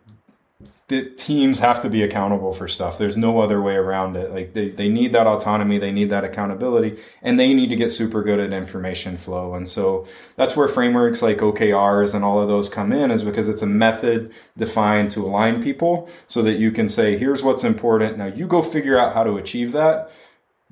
the 0.88 1.10
teams 1.12 1.60
have 1.60 1.82
to 1.82 1.90
be 1.90 2.02
accountable 2.02 2.54
for 2.54 2.68
stuff. 2.68 2.98
There's 2.98 3.18
no 3.18 3.42
other 3.42 3.62
way 3.62 3.76
around 3.76 4.16
it. 4.16 4.32
Like 4.32 4.54
they, 4.54 4.70
they 4.70 4.88
need 4.88 5.12
that 5.14 5.28
autonomy, 5.28 5.78
they 5.78 5.92
need 5.92 6.10
that 6.12 6.24
accountability, 6.24 6.98
and 7.22 7.38
they 7.38 7.54
need 7.54 7.70
to 7.72 7.76
get 7.76 7.92
super 7.92 8.24
good 8.24 8.40
at 8.40 8.54
information 8.54 9.18
flow. 9.18 9.54
And 9.54 9.68
so 9.68 10.08
that's 10.38 10.56
where 10.56 10.70
frameworks 10.70 11.22
like 11.22 11.40
OKRs 11.40 12.16
and 12.16 12.24
all 12.24 12.42
of 12.42 12.48
those 12.48 12.70
come 12.70 12.94
in, 12.94 13.12
is 13.12 13.24
because 13.24 13.50
it's 13.50 13.62
a 13.62 13.68
method 13.68 14.32
defined 14.56 15.10
to 15.12 15.22
align 15.22 15.62
people 15.62 16.10
so 16.28 16.42
that 16.44 16.58
you 16.58 16.72
can 16.72 16.88
say, 16.88 17.18
here's 17.18 17.44
what's 17.44 17.66
important. 17.66 18.18
Now 18.18 18.28
you 18.28 18.48
go 18.48 18.62
figure 18.62 18.98
out 18.98 19.14
how 19.14 19.24
to 19.24 19.36
achieve 19.36 19.74
that 19.74 20.10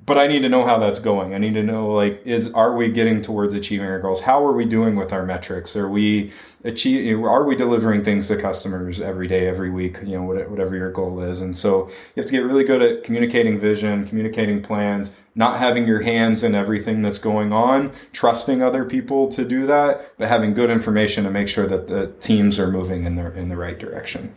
but 0.04 0.18
I 0.18 0.26
need 0.26 0.40
to 0.40 0.48
know 0.48 0.64
how 0.64 0.78
that's 0.78 1.00
going. 1.00 1.34
I 1.34 1.38
need 1.38 1.54
to 1.54 1.62
know 1.62 1.88
like 1.88 2.24
is 2.26 2.52
are 2.52 2.76
we 2.76 2.88
getting 2.90 3.22
towards 3.22 3.54
achieving 3.54 3.86
our 3.86 3.98
goals? 3.98 4.20
How 4.20 4.44
are 4.44 4.52
we 4.52 4.64
doing 4.64 4.94
with 4.94 5.12
our 5.12 5.24
metrics? 5.24 5.74
Are 5.74 5.88
we 5.88 6.32
achieve 6.64 7.18
are 7.20 7.44
we 7.44 7.56
delivering 7.56 8.04
things 8.04 8.28
to 8.28 8.36
customers 8.36 9.00
every 9.00 9.26
day, 9.26 9.48
every 9.48 9.70
week, 9.70 9.98
you 10.04 10.16
know, 10.16 10.22
whatever 10.22 10.76
your 10.76 10.92
goal 10.92 11.20
is. 11.20 11.40
And 11.40 11.56
so 11.56 11.88
you 11.88 12.22
have 12.22 12.26
to 12.26 12.32
get 12.32 12.44
really 12.44 12.64
good 12.64 12.82
at 12.82 13.04
communicating 13.04 13.58
vision, 13.58 14.06
communicating 14.06 14.62
plans, 14.62 15.18
not 15.34 15.58
having 15.58 15.86
your 15.86 16.02
hands 16.02 16.44
in 16.44 16.54
everything 16.54 17.02
that's 17.02 17.18
going 17.18 17.52
on, 17.52 17.92
trusting 18.12 18.62
other 18.62 18.84
people 18.84 19.28
to 19.28 19.44
do 19.44 19.66
that, 19.66 20.12
but 20.18 20.28
having 20.28 20.54
good 20.54 20.70
information 20.70 21.24
to 21.24 21.30
make 21.30 21.48
sure 21.48 21.66
that 21.66 21.86
the 21.86 22.08
teams 22.20 22.58
are 22.58 22.70
moving 22.70 23.04
in 23.06 23.16
the 23.16 23.32
in 23.34 23.48
the 23.48 23.56
right 23.56 23.78
direction. 23.78 24.34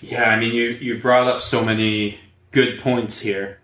Yeah, 0.00 0.30
I 0.30 0.38
mean 0.38 0.54
you 0.54 0.70
you've 0.80 1.02
brought 1.02 1.28
up 1.28 1.42
so 1.42 1.62
many 1.62 2.18
good 2.50 2.80
points 2.80 3.20
here 3.20 3.59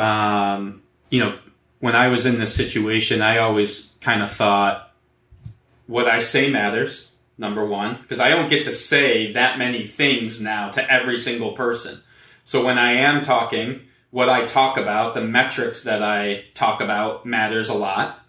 um, 0.00 0.82
you 1.10 1.20
know, 1.20 1.38
when 1.80 1.94
I 1.94 2.08
was 2.08 2.26
in 2.26 2.38
this 2.38 2.54
situation, 2.54 3.22
I 3.22 3.38
always 3.38 3.92
kind 4.00 4.22
of 4.22 4.30
thought 4.30 4.92
what 5.86 6.06
I 6.06 6.18
say 6.18 6.48
matters, 6.50 7.08
number 7.36 7.64
one, 7.66 7.98
because 8.02 8.20
I 8.20 8.28
don't 8.28 8.48
get 8.48 8.64
to 8.64 8.72
say 8.72 9.32
that 9.32 9.58
many 9.58 9.86
things 9.86 10.40
now 10.40 10.70
to 10.70 10.92
every 10.92 11.16
single 11.16 11.52
person. 11.52 12.02
So 12.44 12.64
when 12.64 12.78
I 12.78 12.92
am 12.92 13.22
talking, 13.22 13.80
what 14.10 14.28
I 14.28 14.44
talk 14.44 14.76
about, 14.76 15.14
the 15.14 15.24
metrics 15.24 15.82
that 15.82 16.02
I 16.02 16.44
talk 16.54 16.80
about 16.80 17.26
matters 17.26 17.68
a 17.68 17.74
lot. 17.74 18.20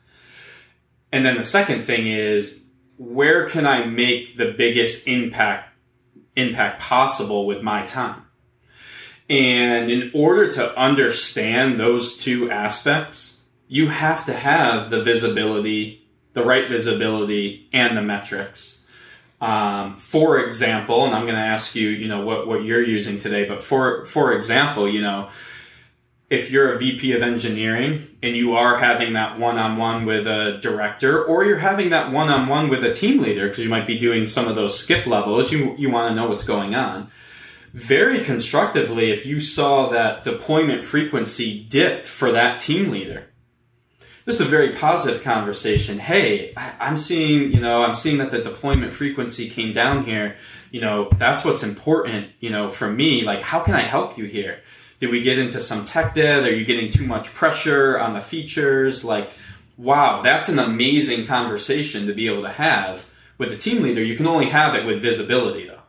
And 1.12 1.26
then 1.26 1.38
the 1.38 1.44
second 1.44 1.84
thing 1.84 2.08
is 2.08 2.64
where 2.98 3.48
can 3.50 3.66
I 3.66 3.86
make 3.86 4.38
the 4.38 4.52
biggest 4.52 5.08
impact 5.08 5.70
impact 6.36 6.80
possible 6.80 7.46
with 7.46 7.62
my 7.62 7.86
time? 7.86 8.24
And 9.32 9.90
in 9.90 10.12
order 10.14 10.50
to 10.52 10.78
understand 10.78 11.80
those 11.80 12.18
two 12.18 12.52
aspects, 12.52 13.40
you 13.70 13.88
have 13.88 14.26
to 14.26 14.34
have 14.34 14.90
the 14.90 15.02
visibility, 15.02 16.06
the 16.34 16.44
right 16.44 16.68
visibility, 16.68 17.70
and 17.72 17.96
the 17.96 18.02
metrics. 18.02 18.84
Um, 19.40 19.96
for 19.96 20.38
example, 20.44 21.06
and 21.06 21.16
I'm 21.16 21.24
going 21.24 21.38
to 21.38 21.42
ask 21.42 21.76
you, 21.76 21.88
you 21.88 22.10
know, 22.10 22.26
what, 22.26 22.46
what 22.46 22.66
you're 22.66 22.84
using 22.84 23.18
today, 23.18 23.48
but 23.48 23.64
for, 23.64 24.04
for 24.04 24.34
example, 24.34 24.90
you 24.90 25.02
know, 25.02 25.30
if 26.30 26.52
you're 26.52 26.74
a 26.74 26.78
VP 26.78 27.14
of 27.14 27.22
engineering 27.22 28.10
and 28.22 28.36
you 28.36 28.54
are 28.56 28.80
having 28.80 29.14
that 29.14 29.40
one-on-one 29.40 30.06
with 30.06 30.28
a 30.28 30.60
director 30.62 31.24
or 31.24 31.46
you're 31.46 31.60
having 31.60 31.92
that 31.92 32.12
one-on-one 32.12 32.68
with 32.68 32.84
a 32.84 32.94
team 32.94 33.20
leader 33.20 33.48
because 33.48 33.64
you 33.64 33.70
might 33.70 33.88
be 33.88 33.98
doing 33.98 34.28
some 34.28 34.50
of 34.50 34.56
those 34.56 34.78
skip 34.78 35.08
levels, 35.08 35.54
you, 35.54 35.74
you 35.78 35.90
want 35.90 36.12
to 36.12 36.16
know 36.16 36.28
what's 36.28 36.44
going 36.44 36.76
on 36.76 37.10
very 37.74 38.24
constructively 38.24 39.12
if 39.12 39.26
you 39.26 39.40
saw 39.40 39.90
that 39.90 40.24
deployment 40.24 40.84
frequency 40.84 41.64
dipped 41.64 42.08
for 42.08 42.32
that 42.32 42.60
team 42.60 42.92
leader. 42.92 43.28
This 44.26 44.40
is 44.40 44.48
a 44.48 44.50
very 44.50 44.74
positive 44.74 45.24
conversation. 45.24 45.98
Hey, 45.98 46.54
I'm 46.56 46.98
seeing, 46.98 47.52
you 47.52 47.60
know, 47.60 47.84
I'm 47.84 47.96
seeing 47.96 48.18
that 48.20 48.30
the 48.30 48.42
deployment 48.42 48.94
frequency 48.94 49.50
came 49.50 49.74
down 49.74 50.06
here. 50.06 50.36
You 50.70 50.82
know, 50.82 51.10
that's 51.18 51.44
what's 51.44 51.64
important, 51.64 52.30
you 52.40 52.50
know, 52.50 52.70
for 52.70 52.92
me. 52.92 53.24
Like, 53.24 53.42
how 53.42 53.62
can 53.62 53.74
I 53.74 53.82
help 53.82 54.18
you 54.18 54.26
here? 54.26 54.60
Did 55.00 55.10
we 55.10 55.22
get 55.22 55.40
into 55.40 55.60
some 55.60 55.84
tech 55.84 56.14
debt? 56.14 56.44
Are 56.44 56.54
you 56.54 56.64
getting 56.64 56.92
too 56.92 57.06
much 57.06 57.34
pressure 57.34 58.00
on 58.00 58.14
the 58.14 58.22
features? 58.22 59.04
Like, 59.04 59.32
wow, 59.76 60.22
that's 60.22 60.50
an 60.50 60.60
amazing 60.60 61.26
conversation 61.26 62.06
to 62.06 62.14
be 62.14 62.28
able 62.28 62.44
to 62.44 62.50
have 62.50 63.08
with 63.40 63.52
a 63.52 63.58
team 63.58 63.82
leader. 63.82 64.04
You 64.04 64.16
can 64.16 64.28
only 64.28 64.50
have 64.50 64.76
it 64.76 64.86
with 64.86 65.02
visibility 65.02 65.68
though. 65.68 65.81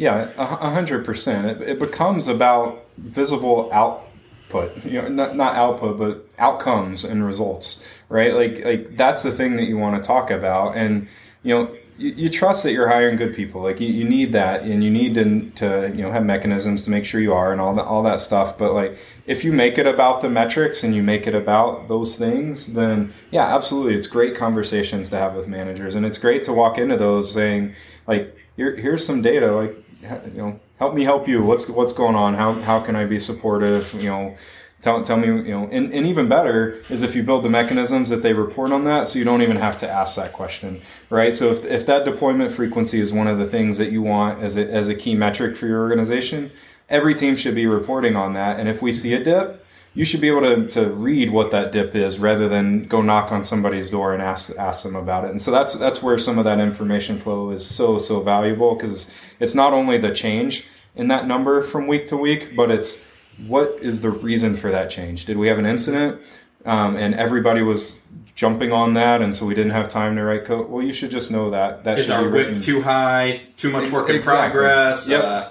Yeah, 0.00 0.30
a 0.38 0.70
hundred 0.70 1.04
percent. 1.04 1.60
It 1.60 1.78
becomes 1.78 2.26
about 2.26 2.86
visible 2.96 3.68
output, 3.70 4.82
you 4.82 5.02
know, 5.02 5.08
not, 5.08 5.36
not 5.36 5.56
output, 5.56 5.98
but 5.98 6.26
outcomes 6.38 7.04
and 7.04 7.22
results, 7.22 7.86
right? 8.08 8.32
Like, 8.32 8.64
like 8.64 8.96
that's 8.96 9.22
the 9.22 9.30
thing 9.30 9.56
that 9.56 9.64
you 9.64 9.76
want 9.76 10.02
to 10.02 10.06
talk 10.06 10.30
about. 10.30 10.74
And, 10.74 11.06
you 11.42 11.54
know, 11.54 11.76
you, 11.98 12.12
you 12.16 12.28
trust 12.30 12.62
that 12.62 12.72
you're 12.72 12.88
hiring 12.88 13.16
good 13.16 13.34
people. 13.34 13.60
Like 13.60 13.78
you, 13.78 13.88
you 13.88 14.08
need 14.08 14.32
that 14.32 14.62
and 14.62 14.82
you 14.82 14.90
need 14.90 15.12
to, 15.16 15.50
to, 15.56 15.94
you 15.94 16.00
know, 16.02 16.10
have 16.10 16.24
mechanisms 16.24 16.80
to 16.84 16.90
make 16.90 17.04
sure 17.04 17.20
you 17.20 17.34
are 17.34 17.52
and 17.52 17.60
all 17.60 17.74
that, 17.74 17.84
all 17.84 18.02
that 18.04 18.20
stuff. 18.20 18.56
But 18.56 18.72
like, 18.72 18.96
if 19.26 19.44
you 19.44 19.52
make 19.52 19.76
it 19.76 19.86
about 19.86 20.22
the 20.22 20.30
metrics 20.30 20.82
and 20.82 20.94
you 20.94 21.02
make 21.02 21.26
it 21.26 21.34
about 21.34 21.88
those 21.88 22.16
things, 22.16 22.72
then 22.72 23.12
yeah, 23.32 23.54
absolutely. 23.54 23.96
It's 23.96 24.06
great 24.06 24.34
conversations 24.34 25.10
to 25.10 25.18
have 25.18 25.34
with 25.34 25.46
managers. 25.46 25.94
And 25.94 26.06
it's 26.06 26.16
great 26.16 26.42
to 26.44 26.54
walk 26.54 26.78
into 26.78 26.96
those 26.96 27.30
saying 27.30 27.74
like, 28.06 28.34
Here, 28.56 28.74
here's 28.76 29.04
some 29.04 29.20
data. 29.20 29.52
Like, 29.52 29.76
you 30.02 30.38
know, 30.38 30.60
help 30.78 30.94
me 30.94 31.04
help 31.04 31.28
you. 31.28 31.42
What's 31.42 31.68
what's 31.68 31.92
going 31.92 32.14
on? 32.14 32.34
How 32.34 32.54
how 32.60 32.80
can 32.80 32.96
I 32.96 33.04
be 33.04 33.18
supportive? 33.18 33.92
You 33.94 34.10
know, 34.10 34.34
tell 34.80 35.02
tell 35.02 35.16
me. 35.16 35.26
You 35.28 35.42
know, 35.42 35.68
and, 35.70 35.92
and 35.92 36.06
even 36.06 36.28
better 36.28 36.82
is 36.88 37.02
if 37.02 37.14
you 37.14 37.22
build 37.22 37.44
the 37.44 37.50
mechanisms 37.50 38.10
that 38.10 38.22
they 38.22 38.32
report 38.32 38.72
on 38.72 38.84
that, 38.84 39.08
so 39.08 39.18
you 39.18 39.24
don't 39.24 39.42
even 39.42 39.56
have 39.56 39.78
to 39.78 39.88
ask 39.88 40.16
that 40.16 40.32
question, 40.32 40.80
right? 41.10 41.34
So 41.34 41.50
if 41.50 41.64
if 41.64 41.86
that 41.86 42.04
deployment 42.04 42.52
frequency 42.52 43.00
is 43.00 43.12
one 43.12 43.26
of 43.26 43.38
the 43.38 43.46
things 43.46 43.78
that 43.78 43.92
you 43.92 44.02
want 44.02 44.42
as 44.42 44.56
a 44.56 44.66
as 44.70 44.88
a 44.88 44.94
key 44.94 45.14
metric 45.14 45.56
for 45.56 45.66
your 45.66 45.80
organization, 45.80 46.50
every 46.88 47.14
team 47.14 47.36
should 47.36 47.54
be 47.54 47.66
reporting 47.66 48.16
on 48.16 48.32
that. 48.34 48.58
And 48.58 48.68
if 48.68 48.82
we 48.82 48.92
see 48.92 49.14
a 49.14 49.22
dip, 49.22 49.64
you 49.94 50.04
should 50.04 50.20
be 50.20 50.28
able 50.28 50.42
to, 50.42 50.68
to 50.68 50.90
read 50.90 51.30
what 51.30 51.50
that 51.50 51.72
dip 51.72 51.94
is 51.94 52.18
rather 52.18 52.48
than 52.48 52.84
go 52.84 53.02
knock 53.02 53.32
on 53.32 53.44
somebody's 53.44 53.90
door 53.90 54.12
and 54.12 54.22
ask 54.22 54.56
ask 54.56 54.82
them 54.84 54.94
about 54.96 55.24
it. 55.24 55.30
And 55.30 55.42
so 55.42 55.50
that's 55.50 55.74
that's 55.74 56.02
where 56.02 56.18
some 56.18 56.38
of 56.38 56.44
that 56.44 56.60
information 56.60 57.18
flow 57.18 57.50
is 57.50 57.66
so 57.66 57.98
so 57.98 58.20
valuable 58.20 58.74
because 58.74 59.12
it's 59.40 59.54
not 59.54 59.72
only 59.72 59.98
the 59.98 60.12
change 60.12 60.66
in 60.96 61.08
that 61.08 61.26
number 61.26 61.62
from 61.62 61.86
week 61.86 62.06
to 62.06 62.16
week, 62.16 62.54
but 62.56 62.70
it's 62.70 63.04
what 63.46 63.70
is 63.80 64.02
the 64.02 64.10
reason 64.10 64.56
for 64.56 64.70
that 64.70 64.90
change? 64.90 65.24
Did 65.24 65.38
we 65.38 65.48
have 65.48 65.58
an 65.58 65.66
incident? 65.66 66.20
um, 66.64 66.96
and 66.96 67.14
everybody 67.14 67.62
was 67.62 68.00
jumping 68.34 68.72
on 68.72 68.94
that, 68.94 69.22
and 69.22 69.34
so 69.34 69.46
we 69.46 69.54
didn't 69.54 69.72
have 69.72 69.88
time 69.88 70.16
to 70.16 70.22
write 70.22 70.44
code. 70.44 70.68
Well, 70.68 70.84
you 70.84 70.92
should 70.92 71.10
just 71.10 71.30
know 71.30 71.50
that 71.50 71.84
that 71.84 71.98
Is 71.98 72.06
should 72.06 72.14
our 72.14 72.24
be 72.24 72.30
WIP 72.30 72.60
too 72.60 72.82
high? 72.82 73.42
Too 73.56 73.70
much 73.70 73.90
work 73.90 74.08
in 74.08 74.16
exactly. 74.16 74.60
progress? 74.60 75.08
Yep. 75.08 75.24
Uh, 75.24 75.50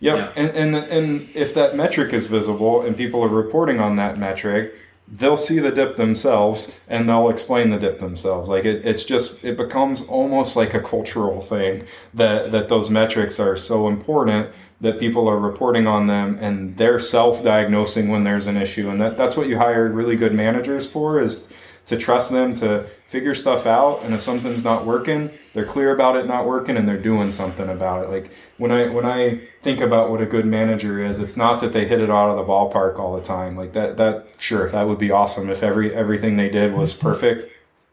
Yep. 0.00 0.16
Yeah. 0.16 0.32
And, 0.36 0.50
and 0.56 0.76
and 0.76 1.28
if 1.34 1.54
that 1.54 1.76
metric 1.76 2.12
is 2.12 2.26
visible 2.26 2.82
and 2.82 2.96
people 2.96 3.22
are 3.22 3.28
reporting 3.28 3.80
on 3.80 3.96
that 3.96 4.18
metric, 4.18 4.74
they'll 5.08 5.36
see 5.36 5.58
the 5.58 5.70
dip 5.70 5.96
themselves 5.96 6.78
and 6.88 7.08
they'll 7.08 7.28
explain 7.28 7.70
the 7.70 7.78
dip 7.78 7.98
themselves. 7.98 8.48
Like 8.48 8.64
it, 8.64 8.84
it's 8.84 9.04
just 9.04 9.44
it 9.44 9.56
becomes 9.56 10.06
almost 10.08 10.56
like 10.56 10.74
a 10.74 10.80
cultural 10.80 11.40
thing 11.40 11.86
that 12.14 12.52
that 12.52 12.68
those 12.68 12.90
metrics 12.90 13.38
are 13.38 13.56
so 13.56 13.88
important 13.88 14.50
that 14.80 14.98
people 14.98 15.28
are 15.28 15.38
reporting 15.38 15.86
on 15.86 16.06
them 16.06 16.36
and 16.40 16.76
they're 16.76 17.00
self-diagnosing 17.00 18.08
when 18.08 18.24
there's 18.24 18.46
an 18.46 18.56
issue. 18.56 18.90
And 18.90 19.00
that, 19.00 19.16
that's 19.16 19.36
what 19.36 19.48
you 19.48 19.56
hire 19.56 19.88
really 19.88 20.16
good 20.16 20.34
managers 20.34 20.90
for 20.90 21.18
is 21.20 21.50
to 21.86 21.96
trust 21.96 22.30
them 22.30 22.54
to 22.54 22.84
figure 23.06 23.34
stuff 23.34 23.66
out 23.66 24.02
and 24.02 24.14
if 24.14 24.20
something's 24.20 24.64
not 24.64 24.86
working 24.86 25.30
they're 25.54 25.64
clear 25.64 25.94
about 25.94 26.16
it 26.16 26.26
not 26.26 26.46
working 26.46 26.76
and 26.76 26.86
they're 26.86 26.98
doing 26.98 27.30
something 27.30 27.68
about 27.68 28.04
it. 28.04 28.10
Like 28.10 28.30
when 28.58 28.70
i 28.70 28.88
when 28.88 29.06
i 29.06 29.40
think 29.62 29.80
about 29.80 30.10
what 30.10 30.20
a 30.20 30.26
good 30.26 30.44
manager 30.44 31.02
is 31.02 31.20
it's 31.20 31.36
not 31.36 31.60
that 31.60 31.72
they 31.72 31.86
hit 31.86 32.00
it 32.00 32.10
out 32.10 32.28
of 32.28 32.36
the 32.36 32.44
ballpark 32.44 32.98
all 32.98 33.16
the 33.16 33.22
time. 33.22 33.56
Like 33.56 33.72
that 33.72 33.96
that 33.96 34.28
sure 34.38 34.68
that 34.68 34.82
would 34.86 34.98
be 34.98 35.10
awesome 35.10 35.48
if 35.48 35.62
every 35.62 35.94
everything 35.94 36.36
they 36.36 36.50
did 36.50 36.74
was 36.74 36.92
perfect. 36.92 37.46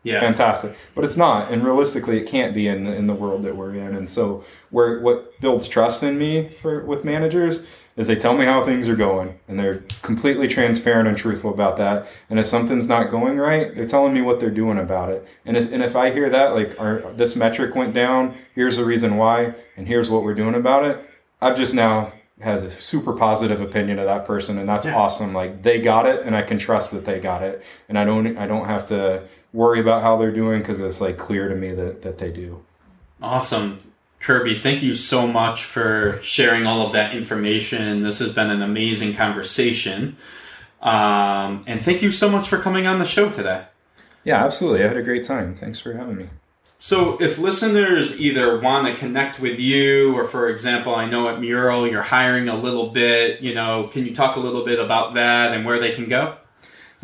Yeah. 0.04 0.20
fantastic. 0.20 0.76
But 0.96 1.06
it's 1.06 1.18
not 1.18 1.52
and 1.52 1.64
realistically 1.64 2.20
it 2.20 2.28
can't 2.28 2.56
be 2.56 2.68
in 2.68 2.88
in 2.88 3.06
the 3.08 3.14
world 3.14 3.44
that 3.44 3.56
we're 3.56 3.76
in. 3.76 3.96
And 3.96 4.10
so 4.10 4.44
where 4.72 5.00
what 5.00 5.40
builds 5.40 5.68
trust 5.68 6.02
in 6.02 6.18
me 6.18 6.50
for 6.50 6.84
with 6.84 7.06
managers 7.06 7.68
is 7.98 8.08
they 8.08 8.16
tell 8.16 8.36
me 8.36 8.46
how 8.46 8.64
things 8.64 8.88
are 8.88 8.96
going 8.96 9.38
and 9.48 9.60
they're 9.60 9.84
completely 10.02 10.48
transparent 10.48 11.08
and 11.08 11.18
truthful 11.18 11.54
about 11.54 11.78
that. 11.78 12.08
And 12.30 12.40
if 12.40 12.46
something's 12.46 12.88
not 12.88 13.10
going 13.12 13.38
right 13.38 13.74
they're 13.76 13.86
telling 13.86 14.14
me 14.14 14.22
what 14.22 14.40
they're 14.40 14.50
doing 14.50 14.78
about 14.80 15.10
it. 15.10 15.26
And 15.46 15.58
if 15.58 15.72
and 15.72 15.84
if 15.84 15.96
i 15.96 16.12
hear 16.12 16.30
that 16.30 16.56
like 16.56 16.80
our, 16.80 17.12
this 17.14 17.36
metric 17.36 17.76
went 17.76 17.94
down 17.94 18.36
here's 18.56 18.78
the 18.78 18.86
reason 18.86 19.18
why 19.18 19.54
and 19.78 19.88
here's 19.88 20.10
what 20.10 20.24
we're 20.24 20.34
doing 20.34 20.56
about 20.56 20.86
it 20.86 21.06
i've 21.42 21.58
just 21.58 21.74
now 21.76 22.12
has 22.40 22.64
a 22.64 22.70
super 22.72 23.14
positive 23.14 23.62
opinion 23.62 24.00
of 24.00 24.06
that 24.06 24.26
person 24.26 24.58
and 24.58 24.68
that's 24.68 24.86
Yeah. 24.88 24.96
awesome. 24.98 25.32
Like 25.34 25.62
they 25.62 25.80
got 25.80 26.06
it 26.08 26.26
and 26.26 26.36
i 26.36 26.42
can 26.42 26.58
trust 26.58 26.92
that 26.94 27.06
they 27.06 27.20
got 27.20 27.44
it. 27.44 27.64
And 27.90 28.00
i 28.00 28.04
don't 28.06 28.38
i 28.38 28.48
don't 28.48 28.66
have 28.66 28.86
to 28.88 29.28
worry 29.54 29.80
about 29.82 30.02
how 30.02 30.18
they're 30.18 30.32
doing 30.32 30.60
because 30.60 30.80
it's 30.80 31.02
like 31.02 31.18
clear 31.18 31.50
to 31.50 31.56
me 31.56 31.72
that 31.74 32.02
that 32.02 32.18
they 32.18 32.32
do. 32.32 32.64
Awesome. 33.22 33.78
Kirby, 34.22 34.56
thank 34.58 34.84
you 34.84 34.94
so 34.96 35.26
much 35.28 35.64
for 35.64 36.20
sharing 36.22 36.68
all 36.68 36.86
of 36.86 36.92
that 36.94 37.16
information. 37.16 38.04
This 38.04 38.20
has 38.20 38.32
been 38.32 38.50
an 38.52 38.62
amazing 38.62 39.16
conversation. 39.16 40.16
Um, 40.82 41.64
and 41.68 41.82
thank 41.82 42.02
you 42.02 42.12
so 42.12 42.30
much 42.30 42.48
for 42.48 42.58
coming 42.60 42.88
on 42.88 43.00
the 43.00 43.06
show 43.06 43.30
today. 43.30 43.66
yeah 44.24 44.44
absolutely 44.44 44.84
i 44.84 44.88
had 44.88 44.98
a 44.98 45.04
great 45.04 45.24
time 45.24 45.56
thanks 45.56 45.80
for 45.80 45.94
having 45.94 46.16
me 46.16 46.28
So, 46.80 47.22
if 47.22 47.38
listeners 47.38 48.20
either 48.20 48.60
want 48.60 48.88
to 48.88 48.96
connect 48.96 49.40
with 49.40 49.60
you, 49.60 50.16
or 50.18 50.26
for 50.26 50.50
example, 50.50 50.96
I 50.96 51.06
know 51.06 51.30
at 51.30 51.40
Mural 51.40 51.88
you're 51.88 52.02
hiring 52.02 52.50
a 52.50 52.56
little 52.56 52.90
bit, 52.90 53.42
you 53.42 53.54
know, 53.54 53.88
can 53.94 54.04
you 54.08 54.16
talk 54.16 54.36
a 54.36 54.40
little 54.40 54.66
bit 54.66 54.80
about 54.80 55.14
that 55.14 55.54
and 55.54 55.64
where 55.64 55.80
they 55.80 55.94
can 55.94 56.10
go? 56.10 56.38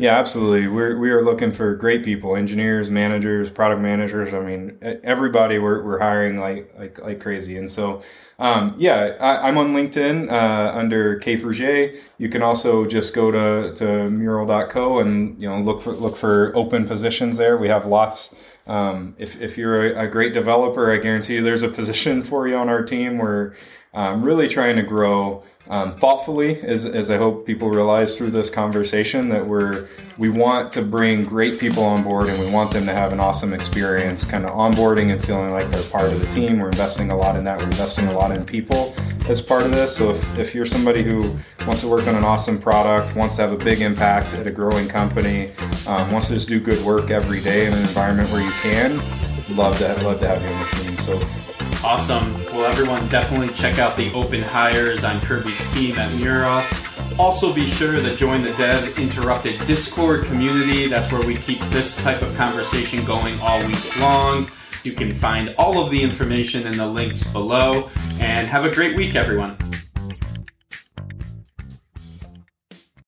Yeah, 0.00 0.16
absolutely. 0.16 0.68
We're 0.68 0.96
we 0.96 1.10
are 1.10 1.22
looking 1.24 1.50
for 1.50 1.74
great 1.74 2.04
people, 2.04 2.36
engineers, 2.36 2.88
managers, 2.88 3.50
product 3.50 3.80
managers. 3.80 4.32
I 4.32 4.38
mean, 4.38 4.78
everybody 5.02 5.58
we're, 5.58 5.82
we're 5.82 5.98
hiring 5.98 6.38
like 6.38 6.72
like 6.78 7.00
like 7.00 7.20
crazy. 7.20 7.56
And 7.56 7.68
so, 7.68 8.02
um, 8.38 8.76
yeah, 8.78 9.16
I, 9.18 9.48
I'm 9.48 9.58
on 9.58 9.74
LinkedIn 9.74 10.30
uh, 10.30 10.72
under 10.78 11.16
K 11.18 11.36
Forget. 11.36 11.94
You 12.18 12.28
can 12.28 12.42
also 12.44 12.84
just 12.84 13.12
go 13.12 13.32
to 13.32 13.74
to 13.74 14.08
mural.co 14.12 15.00
and 15.00 15.36
you 15.42 15.48
know 15.48 15.58
look 15.60 15.82
for 15.82 15.90
look 15.90 16.16
for 16.16 16.54
open 16.54 16.86
positions 16.86 17.36
there. 17.36 17.56
We 17.58 17.66
have 17.68 17.84
lots. 17.84 18.36
Um, 18.68 19.16
if 19.18 19.40
if 19.40 19.58
you're 19.58 19.96
a, 19.96 20.04
a 20.04 20.06
great 20.06 20.32
developer, 20.32 20.92
I 20.92 20.98
guarantee 20.98 21.36
you 21.36 21.42
there's 21.42 21.62
a 21.62 21.68
position 21.68 22.22
for 22.30 22.46
you 22.46 22.56
on 22.56 22.68
our 22.68 22.84
team. 22.84 23.18
We're 23.18 23.54
um, 23.94 24.22
really 24.22 24.46
trying 24.46 24.76
to 24.76 24.82
grow 24.82 25.42
um, 25.70 25.94
thoughtfully, 25.96 26.60
as, 26.60 26.86
as 26.86 27.10
I 27.10 27.16
hope 27.16 27.46
people 27.46 27.68
realize 27.68 28.16
through 28.16 28.30
this 28.30 28.48
conversation, 28.50 29.28
that 29.28 29.46
we're 29.46 29.88
we 30.16 30.28
want 30.28 30.72
to 30.72 30.82
bring 30.82 31.24
great 31.24 31.60
people 31.60 31.84
on 31.84 32.02
board 32.02 32.28
and 32.28 32.40
we 32.40 32.50
want 32.50 32.72
them 32.72 32.84
to 32.86 32.92
have 32.92 33.12
an 33.12 33.20
awesome 33.20 33.52
experience, 33.52 34.24
kind 34.24 34.44
of 34.44 34.50
onboarding 34.50 35.12
and 35.12 35.24
feeling 35.24 35.52
like 35.52 35.70
they're 35.70 35.82
part 35.90 36.10
of 36.10 36.20
the 36.20 36.26
team. 36.28 36.58
We're 36.58 36.70
investing 36.70 37.10
a 37.10 37.16
lot 37.16 37.36
in 37.36 37.44
that. 37.44 37.58
We're 37.58 37.66
investing 37.66 38.08
a 38.08 38.12
lot 38.12 38.32
in 38.32 38.44
people 38.44 38.96
as 39.28 39.40
part 39.40 39.64
of 39.64 39.70
this. 39.70 39.94
So 39.94 40.10
if, 40.10 40.38
if 40.38 40.54
you're 40.56 40.66
somebody 40.66 41.04
who 41.04 41.20
wants 41.66 41.82
to 41.82 41.88
work 41.88 42.08
on 42.08 42.16
an 42.16 42.24
awesome 42.24 42.58
product, 42.58 43.14
wants 43.14 43.36
to 43.36 43.42
have 43.42 43.52
a 43.52 43.56
big 43.56 43.80
impact 43.80 44.34
at 44.34 44.46
a 44.48 44.50
growing 44.50 44.88
company, 44.88 45.50
um, 45.86 46.10
wants 46.10 46.28
to 46.28 46.34
just 46.34 46.48
do 46.48 46.58
good 46.58 46.84
work 46.84 47.10
every 47.10 47.40
day 47.40 47.66
in 47.66 47.72
an 47.72 47.80
environment 47.80 48.28
where 48.30 48.42
you 48.42 48.52
can, 48.62 48.96
love 49.56 49.78
to 49.78 49.86
love 50.02 50.18
to 50.18 50.26
have 50.26 50.42
you 50.42 50.48
on 50.48 50.60
the 50.62 50.68
team. 50.68 50.98
So 50.98 51.47
Awesome. 51.84 52.34
Well, 52.46 52.66
everyone, 52.66 53.06
definitely 53.08 53.54
check 53.54 53.78
out 53.78 53.96
the 53.96 54.12
open 54.12 54.42
hires 54.42 55.04
on 55.04 55.20
Kirby's 55.20 55.72
team 55.72 55.96
at 55.96 56.12
Mural. 56.20 56.64
Also, 57.18 57.52
be 57.54 57.66
sure 57.66 57.92
to 57.92 58.16
join 58.16 58.42
the 58.42 58.52
Dev 58.54 58.98
Interrupted 58.98 59.58
Discord 59.66 60.24
community. 60.26 60.86
That's 60.88 61.10
where 61.12 61.24
we 61.24 61.36
keep 61.36 61.60
this 61.70 61.96
type 62.02 62.20
of 62.20 62.34
conversation 62.36 63.04
going 63.04 63.38
all 63.40 63.64
week 63.64 64.00
long. 64.00 64.50
You 64.82 64.92
can 64.92 65.14
find 65.14 65.54
all 65.56 65.82
of 65.82 65.90
the 65.90 66.02
information 66.02 66.66
in 66.66 66.76
the 66.76 66.86
links 66.86 67.24
below. 67.24 67.90
And 68.20 68.48
have 68.48 68.64
a 68.64 68.70
great 68.70 68.96
week, 68.96 69.14
everyone. 69.14 69.56